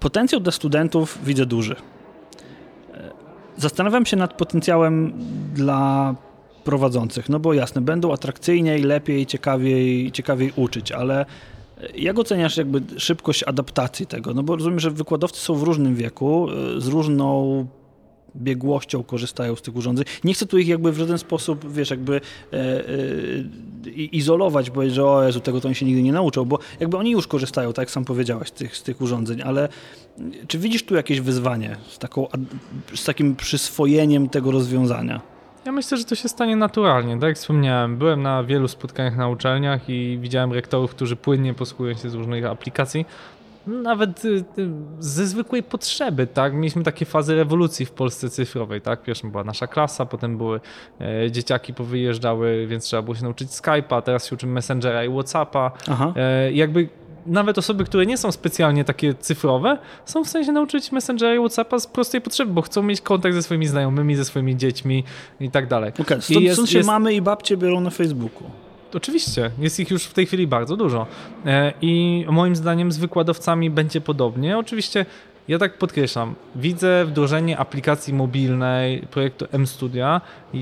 Potencjał 0.06 0.42
dla 0.42 0.52
studentów 0.52 1.20
widzę 1.24 1.46
duży. 1.46 1.76
Zastanawiam 3.58 4.06
się 4.06 4.18
nad 4.18 4.34
potencjałem 4.34 5.14
dla 5.54 6.16
prowadzących, 6.64 7.30
no 7.30 7.40
bo 7.40 7.54
jasne, 7.54 7.82
będą 7.82 8.14
atrakcyjniej, 8.14 8.84
lepiej, 8.84 9.26
ciekawiej, 9.26 10.12
ciekawiej 10.12 10.54
uczyć, 10.56 10.92
ale 10.92 11.26
jak 11.96 12.20
oceniasz 12.20 12.58
jakby 12.58 13.00
szybkość 13.00 13.44
adaptacji 13.44 14.06
tego? 14.06 14.34
No 14.34 14.44
bo 14.44 14.56
rozumiem, 14.56 14.80
że 14.80 14.92
wykładowcy 14.92 15.40
są 15.42 15.56
w 15.56 15.64
różnym 15.64 15.96
wieku, 15.96 16.48
z 16.78 16.88
różną 16.88 17.68
biegłością 18.36 19.04
korzystają 19.04 19.56
z 19.56 19.62
tych 19.62 19.76
urządzeń. 19.76 20.06
Nie 20.24 20.34
chcę 20.34 20.46
tu 20.46 20.58
ich 20.58 20.68
jakby 20.68 20.92
w 20.92 20.98
żaden 20.98 21.18
sposób, 21.18 21.74
wiesz, 21.74 21.90
jakby 21.90 22.22
e, 22.54 22.58
e, 22.58 23.90
izolować, 23.92 24.72
bo 24.72 24.90
że 24.90 25.06
o 25.06 25.24
Jezu, 25.24 25.40
tego 25.40 25.62
to 25.62 25.68
oni 25.68 25.76
się 25.76 25.86
nigdy 25.86 26.04
nie 26.04 26.14
nauczą, 26.14 26.46
bo 26.46 26.60
jakby 26.80 26.98
oni 26.98 27.12
już 27.12 27.28
korzystają, 27.28 27.74
tak 27.74 27.84
jak 27.84 27.92
sam 27.92 28.06
powiedziałeś, 28.06 28.48
z 28.48 28.52
tych, 28.52 28.78
z 28.78 28.84
tych 28.84 29.02
urządzeń, 29.02 29.42
ale 29.42 29.70
czy 30.48 30.60
widzisz 30.60 30.84
tu 30.86 30.96
jakieś 30.96 31.22
wyzwanie 31.22 31.78
z, 31.88 32.00
taką, 32.00 32.28
z 32.96 33.04
takim 33.04 33.36
przyswojeniem 33.36 34.30
tego 34.30 34.52
rozwiązania? 34.52 35.22
Ja 35.66 35.72
myślę, 35.72 35.98
że 35.98 36.06
to 36.06 36.16
się 36.16 36.30
stanie 36.30 36.56
naturalnie. 36.56 37.14
Tak 37.14 37.24
jak 37.24 37.38
wspomniałem, 37.38 37.98
byłem 37.98 38.22
na 38.22 38.44
wielu 38.44 38.68
spotkaniach 38.68 39.18
na 39.18 39.28
uczelniach 39.30 39.90
i 39.90 40.18
widziałem 40.22 40.54
rektorów, 40.54 40.92
którzy 40.92 41.16
płynnie 41.16 41.54
posługują 41.54 41.96
się 41.96 42.10
z 42.10 42.14
różnych 42.14 42.46
aplikacji 42.46 43.06
nawet 43.68 44.26
y, 44.26 44.30
y, 44.30 44.44
ze 45.00 45.28
zwykłej 45.28 45.64
potrzeby, 45.64 46.28
tak? 46.28 46.54
Mieliśmy 46.54 46.84
takie 46.84 47.06
fazy 47.06 47.36
rewolucji 47.36 47.86
w 47.86 47.92
Polsce 47.92 48.30
cyfrowej, 48.30 48.82
tak? 48.82 49.04
Pierwszą 49.04 49.32
była 49.32 49.44
nasza 49.44 49.68
klasa, 49.68 50.06
potem 50.06 50.38
były 50.38 50.60
e, 51.02 51.32
dzieciaki 51.32 51.74
powyjeżdżały, 51.74 52.68
więc 52.68 52.84
trzeba 52.84 53.02
było 53.02 53.16
się 53.16 53.24
nauczyć 53.24 53.50
Skype'a, 53.50 54.02
teraz 54.02 54.28
się 54.28 54.36
uczymy 54.36 54.54
Messengera 54.54 55.06
i 55.06 55.10
Whatsappa. 55.10 55.72
E, 56.16 56.52
jakby 56.52 56.90
nawet 57.26 57.58
osoby, 57.58 57.86
które 57.86 58.06
nie 58.06 58.18
są 58.18 58.32
specjalnie 58.32 58.84
takie 58.84 59.14
cyfrowe, 59.14 59.78
są 60.06 60.24
w 60.24 60.28
stanie 60.28 60.46
się 60.46 60.52
nauczyć 60.52 60.92
Messengera 60.92 61.36
i 61.36 61.40
Whatsappa 61.40 61.80
z 61.80 61.88
prostej 61.88 62.22
potrzeby, 62.22 62.54
bo 62.54 62.62
chcą 62.62 62.84
mieć 62.84 63.02
kontakt 63.02 63.36
ze 63.36 63.44
swoimi 63.44 63.68
znajomymi, 63.68 64.16
ze 64.16 64.26
swoimi 64.26 64.58
dziećmi 64.58 65.04
i 65.40 65.52
tak 65.52 65.68
dalej. 65.68 65.92
Okay, 66.02 66.22
stąd, 66.22 66.42
jest, 66.42 66.56
stąd 66.56 66.70
się 66.70 66.78
jest... 66.78 66.88
mamy 66.88 67.14
i 67.14 67.22
babcie 67.22 67.58
biorą 67.58 67.82
na 67.82 67.90
Facebooku. 67.90 68.44
Oczywiście, 68.96 69.52
jest 69.60 69.80
ich 69.80 69.92
już 69.92 70.04
w 70.04 70.14
tej 70.14 70.26
chwili 70.26 70.48
bardzo 70.48 70.78
dużo. 70.78 71.08
E, 71.46 71.74
I 71.82 72.26
moim 72.30 72.56
zdaniem 72.56 72.92
z 72.92 72.98
wykładowcami 72.98 73.70
będzie 73.70 74.02
podobnie. 74.02 74.58
Oczywiście 74.58 75.06
ja 75.48 75.58
tak 75.58 75.78
podkreślam, 75.78 76.36
widzę 76.56 77.06
wdrożenie 77.06 77.58
aplikacji 77.58 78.14
mobilnej 78.14 79.00
projektu 79.12 79.46
MStudia 79.52 80.22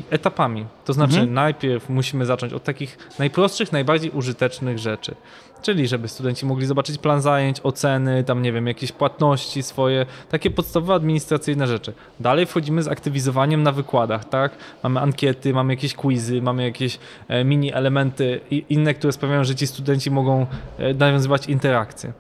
etapami. 0.09 0.65
To 0.85 0.93
znaczy, 0.93 1.13
mhm. 1.13 1.33
najpierw 1.33 1.89
musimy 1.89 2.25
zacząć 2.25 2.53
od 2.53 2.63
takich 2.63 2.97
najprostszych, 3.19 3.71
najbardziej 3.71 4.11
użytecznych 4.11 4.79
rzeczy. 4.79 5.15
Czyli, 5.61 5.87
żeby 5.87 6.07
studenci 6.07 6.45
mogli 6.45 6.65
zobaczyć 6.65 6.97
plan 6.97 7.21
zajęć, 7.21 7.59
oceny, 7.63 8.23
tam 8.23 8.41
nie 8.41 8.51
wiem, 8.51 8.67
jakieś 8.67 8.91
płatności 8.91 9.63
swoje, 9.63 10.05
takie 10.29 10.51
podstawowe 10.51 10.93
administracyjne 10.93 11.67
rzeczy. 11.67 11.93
Dalej 12.19 12.45
wchodzimy 12.45 12.83
z 12.83 12.87
aktywizowaniem 12.87 13.63
na 13.63 13.71
wykładach, 13.71 14.25
tak? 14.25 14.51
Mamy 14.83 14.99
ankiety, 14.99 15.53
mamy 15.53 15.73
jakieś 15.73 15.93
quizy, 15.93 16.41
mamy 16.41 16.63
jakieś 16.63 16.99
e, 17.27 17.43
mini 17.43 17.73
elementy 17.73 18.39
inne, 18.69 18.93
które 18.93 19.13
sprawiają, 19.13 19.43
że 19.43 19.55
ci 19.55 19.67
studenci 19.67 20.11
mogą 20.11 20.45
e, 20.77 20.93
nawiązywać 20.93 21.47
interakcje 21.47 22.13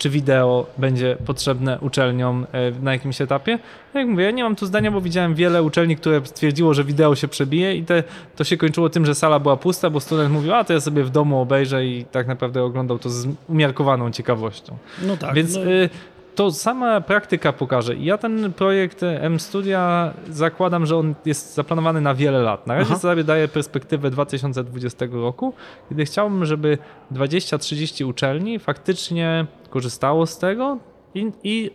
czy 0.00 0.10
wideo 0.10 0.66
będzie 0.78 1.16
potrzebne 1.26 1.78
uczelniom 1.80 2.46
e, 2.52 2.70
na 2.70 2.92
jakimś 2.92 3.20
etapie. 3.20 3.58
No 3.94 4.00
jak 4.00 4.08
mówię, 4.08 4.24
ja 4.24 4.30
nie 4.30 4.42
mam 4.42 4.56
tu 4.56 4.66
zdania, 4.66 4.90
bo 4.90 5.00
widziałem 5.00 5.34
wiele 5.34 5.62
uczelni, 5.62 5.96
które 5.96 6.26
stwierdziło, 6.26 6.74
że 6.74 6.84
wideo 6.84 7.16
się 7.16 7.28
przebije 7.28 7.76
i 7.76 7.84
te, 7.84 8.02
to 8.36 8.44
się 8.44 8.56
kończyło 8.56 8.90
tym, 8.90 9.06
że 9.06 9.14
sala 9.14 9.38
była 9.38 9.56
pusta, 9.56 9.90
bo 9.90 10.00
student 10.00 10.32
mówił, 10.32 10.54
a 10.54 10.64
to 10.64 10.72
ja 10.72 10.80
sobie 10.80 11.04
w 11.04 11.10
domu 11.10 11.40
obejrzę 11.40 11.86
i 11.86 12.04
tak 12.04 12.26
naprawdę 12.26 12.62
oglądał 12.62 12.98
to 12.98 13.10
z 13.10 13.28
umiarkowaną 13.48 14.10
ciekawością. 14.10 14.76
No 15.02 15.16
tak. 15.16 15.34
Więc 15.34 15.54
no... 15.54 15.64
Y, 15.64 15.90
to 16.34 16.50
sama 16.50 17.00
praktyka 17.00 17.52
pokaże. 17.52 17.96
Ja 17.96 18.18
ten 18.18 18.52
projekt 18.52 19.02
M-Studia 19.02 20.14
zakładam, 20.28 20.86
że 20.86 20.96
on 20.96 21.14
jest 21.24 21.54
zaplanowany 21.54 22.00
na 22.00 22.14
wiele 22.14 22.42
lat. 22.42 22.66
Na 22.66 22.74
razie 22.74 22.90
Aha. 22.90 23.00
sobie 23.00 23.24
daję 23.24 23.48
perspektywę 23.48 24.10
2020 24.10 25.06
roku, 25.12 25.52
kiedy 25.88 26.04
chciałbym, 26.04 26.44
żeby 26.44 26.78
20-30 27.12 28.06
uczelni 28.06 28.58
faktycznie 28.58 29.46
korzystało 29.70 30.26
z 30.26 30.38
tego 30.38 30.78
i, 31.14 31.32
i 31.44 31.70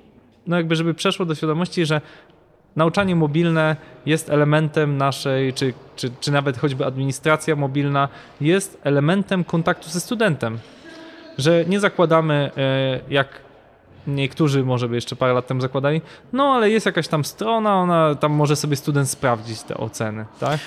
no 0.48 0.58
jakby 0.58 0.76
żeby 0.76 0.94
przeszło 0.94 1.26
do 1.26 1.36
świadomości, 1.36 1.86
że 1.86 2.02
nauczanie 2.76 3.15
mobilne 3.15 3.76
jest 4.06 4.30
elementem 4.30 4.98
naszej, 4.98 5.54
czy, 5.54 5.74
czy, 5.96 6.12
czy 6.20 6.32
nawet 6.32 6.58
choćby 6.58 6.86
administracja 6.86 7.56
mobilna 7.56 8.10
jest 8.41 8.82
elementem 8.84 9.44
kontaktu 9.44 9.89
ze 9.89 10.00
studentem. 10.00 10.60
Że 11.38 11.65
nie 11.65 11.80
zakładamy, 11.80 12.52
e, 12.58 13.00
jak 13.10 13.44
niektórzy 14.08 14.63
może 14.63 14.89
by 14.89 14.96
jeszcze 14.96 15.15
parę 15.15 15.34
lat 15.34 15.48
temu 15.48 15.62
zakładali, 15.62 16.02
no 16.34 16.54
ale 16.54 16.70
jest 16.70 16.86
jakaś 16.86 17.08
tam 17.08 17.26
strona, 17.26 17.76
ona 17.76 18.15
tam 18.15 18.32
może 18.32 18.56
sobie 18.56 18.76
student 18.76 19.10
sprawdzić 19.10 19.63
te 19.63 19.78
oceny, 19.78 20.26
tak? 20.39 20.60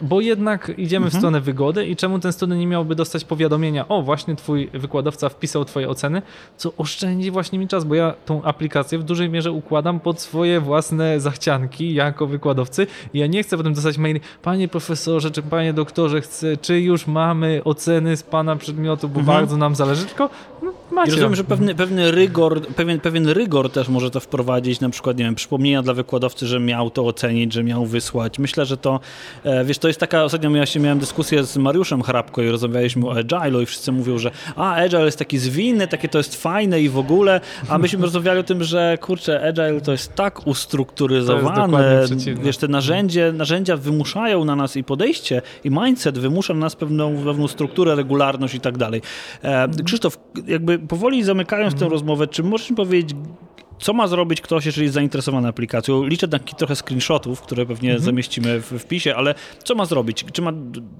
Bo 0.00 0.20
jednak 0.20 0.72
idziemy 0.76 1.06
mhm. 1.06 1.10
w 1.10 1.14
stronę 1.14 1.40
wygody 1.40 1.86
i 1.86 1.96
czemu 1.96 2.18
ten 2.18 2.32
student 2.32 2.60
nie 2.60 2.66
miałby 2.66 2.94
dostać 2.94 3.24
powiadomienia, 3.24 3.88
o 3.88 4.02
właśnie 4.02 4.36
twój 4.36 4.70
wykładowca 4.74 5.28
wpisał 5.28 5.64
twoje 5.64 5.88
oceny, 5.88 6.22
co 6.56 6.72
oszczędzi 6.76 7.30
właśnie 7.30 7.58
mi 7.58 7.68
czas, 7.68 7.84
bo 7.84 7.94
ja 7.94 8.14
tą 8.26 8.42
aplikację 8.42 8.98
w 8.98 9.02
dużej 9.02 9.30
mierze 9.30 9.52
układam 9.52 10.00
pod 10.00 10.20
swoje 10.20 10.60
własne 10.60 11.20
zachcianki 11.20 11.94
jako 11.94 12.26
wykładowcy 12.26 12.86
i 13.14 13.18
ja 13.18 13.26
nie 13.26 13.42
chcę 13.42 13.56
potem 13.56 13.74
dostać 13.74 13.98
maili, 13.98 14.20
panie 14.42 14.68
profesorze, 14.68 15.30
czy 15.30 15.42
panie 15.42 15.72
doktorze, 15.72 16.20
chcę, 16.20 16.56
czy 16.56 16.80
już 16.80 17.06
mamy 17.06 17.60
oceny 17.64 18.16
z 18.16 18.22
pana 18.22 18.56
przedmiotu, 18.56 19.08
bo 19.08 19.20
mhm. 19.20 19.38
bardzo 19.38 19.56
nam 19.56 19.74
zależy, 19.74 20.04
tylko 20.04 20.30
no, 20.62 20.72
Macie. 20.92 21.10
I 21.10 21.14
rozumiem, 21.14 21.34
że 21.34 21.44
pewny, 21.44 21.74
pewny 21.74 22.10
rygor, 22.10 22.66
pewien, 22.66 23.00
pewien 23.00 23.28
rygor 23.28 23.70
też 23.70 23.88
może 23.88 24.10
to 24.10 24.20
wprowadzić, 24.20 24.80
na 24.80 24.90
przykład, 24.90 25.18
nie 25.18 25.24
wiem, 25.24 25.34
przypomnienia 25.34 25.82
dla 25.82 25.94
wykładowcy, 25.94 26.46
że 26.46 26.60
miał 26.60 26.90
to 26.90 27.06
ocenić, 27.06 27.52
że 27.52 27.64
miał 27.64 27.86
wysłać. 27.86 28.38
Myślę, 28.38 28.66
że 28.66 28.76
to, 28.76 29.00
e, 29.44 29.64
wiesz, 29.64 29.78
to 29.78 29.87
jest 29.88 30.00
taka, 30.00 30.24
ostatnio 30.24 30.50
ja 30.50 30.66
się 30.66 30.80
miałem 30.80 30.98
dyskusję 30.98 31.44
z 31.44 31.56
Mariuszem 31.56 32.02
Hrabko 32.02 32.42
i 32.42 32.48
rozmawialiśmy 32.48 33.08
o 33.08 33.14
Agile'u 33.14 33.62
i 33.62 33.66
wszyscy 33.66 33.92
mówią, 33.92 34.18
że 34.18 34.30
a, 34.56 34.74
Agile 34.74 35.04
jest 35.04 35.18
taki 35.18 35.38
zwinny, 35.38 35.88
takie 35.88 36.08
to 36.08 36.18
jest 36.18 36.42
fajne 36.42 36.80
i 36.80 36.88
w 36.88 36.98
ogóle, 36.98 37.40
a 37.68 37.78
myśmy 37.78 38.02
rozmawiali 38.02 38.40
o 38.40 38.42
tym, 38.42 38.64
że 38.64 38.98
kurczę, 39.00 39.48
Agile 39.48 39.80
to 39.80 39.92
jest 39.92 40.14
tak 40.14 40.46
ustrukturyzowane, 40.46 42.02
przeciwne. 42.04 42.44
wiesz, 42.44 42.56
te 42.56 42.68
narzędzie, 42.68 43.32
narzędzia 43.32 43.76
wymuszają 43.76 44.44
na 44.44 44.56
nas 44.56 44.76
i 44.76 44.84
podejście, 44.84 45.42
i 45.64 45.70
mindset 45.70 46.18
wymusza 46.18 46.54
na 46.54 46.60
nas 46.60 46.76
pewną, 46.76 47.24
pewną 47.24 47.48
strukturę, 47.48 47.94
regularność 47.94 48.54
i 48.54 48.60
tak 48.60 48.78
dalej. 48.78 49.02
E, 49.42 49.68
Krzysztof, 49.84 50.18
jakby 50.46 50.78
powoli 50.78 51.24
zamykając 51.24 51.74
tę 51.74 51.88
rozmowę, 51.88 52.26
czy 52.26 52.42
możesz 52.42 52.70
mi 52.70 52.76
powiedzieć, 52.76 53.16
co 53.78 53.92
ma 53.92 54.08
zrobić 54.08 54.40
ktoś, 54.40 54.66
jeżeli 54.66 54.84
jest 54.84 54.94
zainteresowany 54.94 55.48
aplikacją? 55.48 56.04
Liczę 56.04 56.26
na 56.26 56.38
trochę 56.38 56.76
screenshotów, 56.76 57.40
które 57.40 57.66
pewnie 57.66 57.98
zamieścimy 57.98 58.60
w 58.60 58.64
wpisie, 58.78 59.14
ale 59.16 59.34
co 59.64 59.74
ma 59.74 59.84
zrobić? 59.84 60.24
Czy 60.32 60.42
ma 60.42 60.52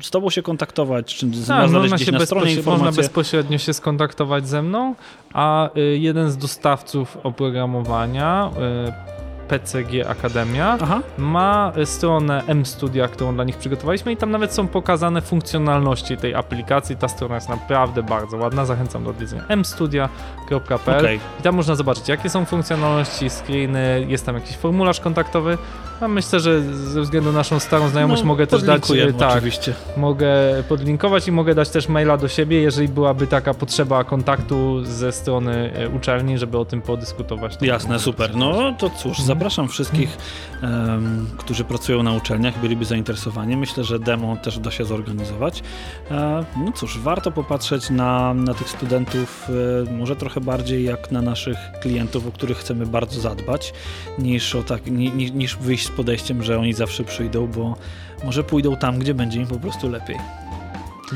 z 0.02 0.10
tobą 0.10 0.30
się 0.30 0.42
kontaktować? 0.42 1.14
Czy 1.14 1.26
ma 1.26 1.32
Tak, 1.46 1.68
znaleźć 1.68 1.94
gdzieś 1.94 2.06
się 2.06 2.12
na 2.12 2.20
stronie 2.26 2.44
bezpośrednio, 2.44 2.70
można 2.70 2.86
informacje? 2.86 3.02
bezpośrednio 3.02 3.58
się 3.58 3.72
skontaktować 3.72 4.48
ze 4.48 4.62
mną, 4.62 4.94
a 5.32 5.70
y, 5.76 5.98
jeden 5.98 6.30
z 6.30 6.36
dostawców 6.36 7.16
oprogramowania, 7.22 8.50
y, 8.88 9.27
PCG 9.48 10.06
Akademia, 10.08 10.78
Aha, 10.80 11.00
ma 11.18 11.72
stronę 11.84 12.42
MStudia, 12.46 13.08
którą 13.08 13.34
dla 13.34 13.44
nich 13.44 13.56
przygotowaliśmy 13.56 14.12
i 14.12 14.16
tam 14.16 14.30
nawet 14.30 14.54
są 14.54 14.68
pokazane 14.68 15.22
funkcjonalności 15.22 16.16
tej 16.16 16.34
aplikacji. 16.34 16.96
Ta 16.96 17.08
strona 17.08 17.34
jest 17.34 17.48
naprawdę 17.48 18.02
bardzo 18.02 18.36
ładna, 18.36 18.64
zachęcam 18.64 19.04
do 19.04 19.10
odwiedzenia 19.10 19.56
mstudia.pl 19.56 20.98
okej. 20.98 21.20
i 21.40 21.42
tam 21.42 21.54
można 21.54 21.74
zobaczyć 21.74 22.08
jakie 22.08 22.30
są 22.30 22.44
funkcjonalności, 22.44 23.30
screeny, 23.30 24.06
jest 24.08 24.26
tam 24.26 24.34
jakiś 24.34 24.56
formularz 24.56 25.00
kontaktowy. 25.00 25.58
A 26.00 26.08
myślę, 26.08 26.40
że 26.40 26.74
ze 26.74 27.00
względu 27.00 27.32
na 27.32 27.38
naszą 27.38 27.60
starą 27.60 27.88
znajomość 27.88 28.22
No, 28.22 28.28
mogę 28.28 28.46
też 28.46 28.62
dać 28.62 28.90
y, 28.90 29.12
tak, 29.12 29.32
oczywiście. 29.32 29.74
Mogę 29.96 30.28
podlinkować 30.68 31.28
i 31.28 31.32
mogę 31.32 31.54
dać 31.54 31.68
też 31.68 31.88
maila 31.88 32.16
do 32.16 32.28
siebie, 32.28 32.60
jeżeli 32.60 32.88
byłaby 32.88 33.26
taka 33.26 33.54
potrzeba 33.54 34.04
kontaktu 34.04 34.84
ze 34.84 35.12
strony 35.12 35.72
e, 35.74 35.88
uczelni, 35.88 36.38
żeby 36.38 36.58
o 36.58 36.64
tym 36.64 36.82
podyskutować. 36.82 37.56
to 37.56 37.64
Jasne, 37.64 37.98
super. 37.98 38.36
No 38.36 38.74
to 38.78 38.90
cóż, 38.90 39.18
zapraszam 39.18 39.68
wszystkich, 39.68 40.16
em, 40.62 41.26
którzy 41.38 41.64
pracują 41.64 42.02
na 42.02 42.12
uczelniach, 42.12 42.60
byliby 42.60 42.84
zainteresowani. 42.84 43.56
Myślę, 43.56 43.84
że 43.84 43.98
demo 43.98 44.36
też 44.36 44.58
da 44.58 44.70
się 44.70 44.84
zorganizować. 44.84 45.62
E, 46.10 46.44
no 46.56 46.72
cóż, 46.72 46.98
warto 46.98 47.30
popatrzeć 47.30 47.90
na, 47.90 48.34
na 48.34 48.54
tych 48.54 48.68
studentów 48.68 49.48
e, 49.88 49.92
może 49.92 50.16
trochę 50.16 50.40
bardziej 50.40 50.84
jak 50.84 51.12
na 51.12 51.22
naszych 51.22 51.56
klientów, 51.80 52.26
o 52.26 52.32
których 52.32 52.58
chcemy 52.58 52.86
bardzo 52.86 53.20
zadbać, 53.20 53.72
niż, 54.18 54.54
o 54.54 54.62
tak, 54.62 54.86
ni, 54.86 55.32
niż 55.32 55.56
wyjść 55.56 55.87
z 55.88 55.90
podejściem, 55.90 56.42
że 56.42 56.58
oni 56.58 56.72
zawsze 56.72 57.04
przyjdą, 57.04 57.46
bo 57.46 57.76
może 58.24 58.44
pójdą 58.44 58.76
tam, 58.76 58.98
gdzie 58.98 59.14
będzie 59.14 59.40
im 59.40 59.46
po 59.46 59.58
prostu 59.58 59.90
lepiej. 59.90 60.16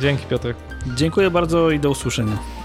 Dzięki 0.00 0.26
Piotrek. 0.26 0.56
Dziękuję 0.96 1.30
bardzo 1.30 1.70
i 1.70 1.80
do 1.80 1.90
usłyszenia. 1.90 2.61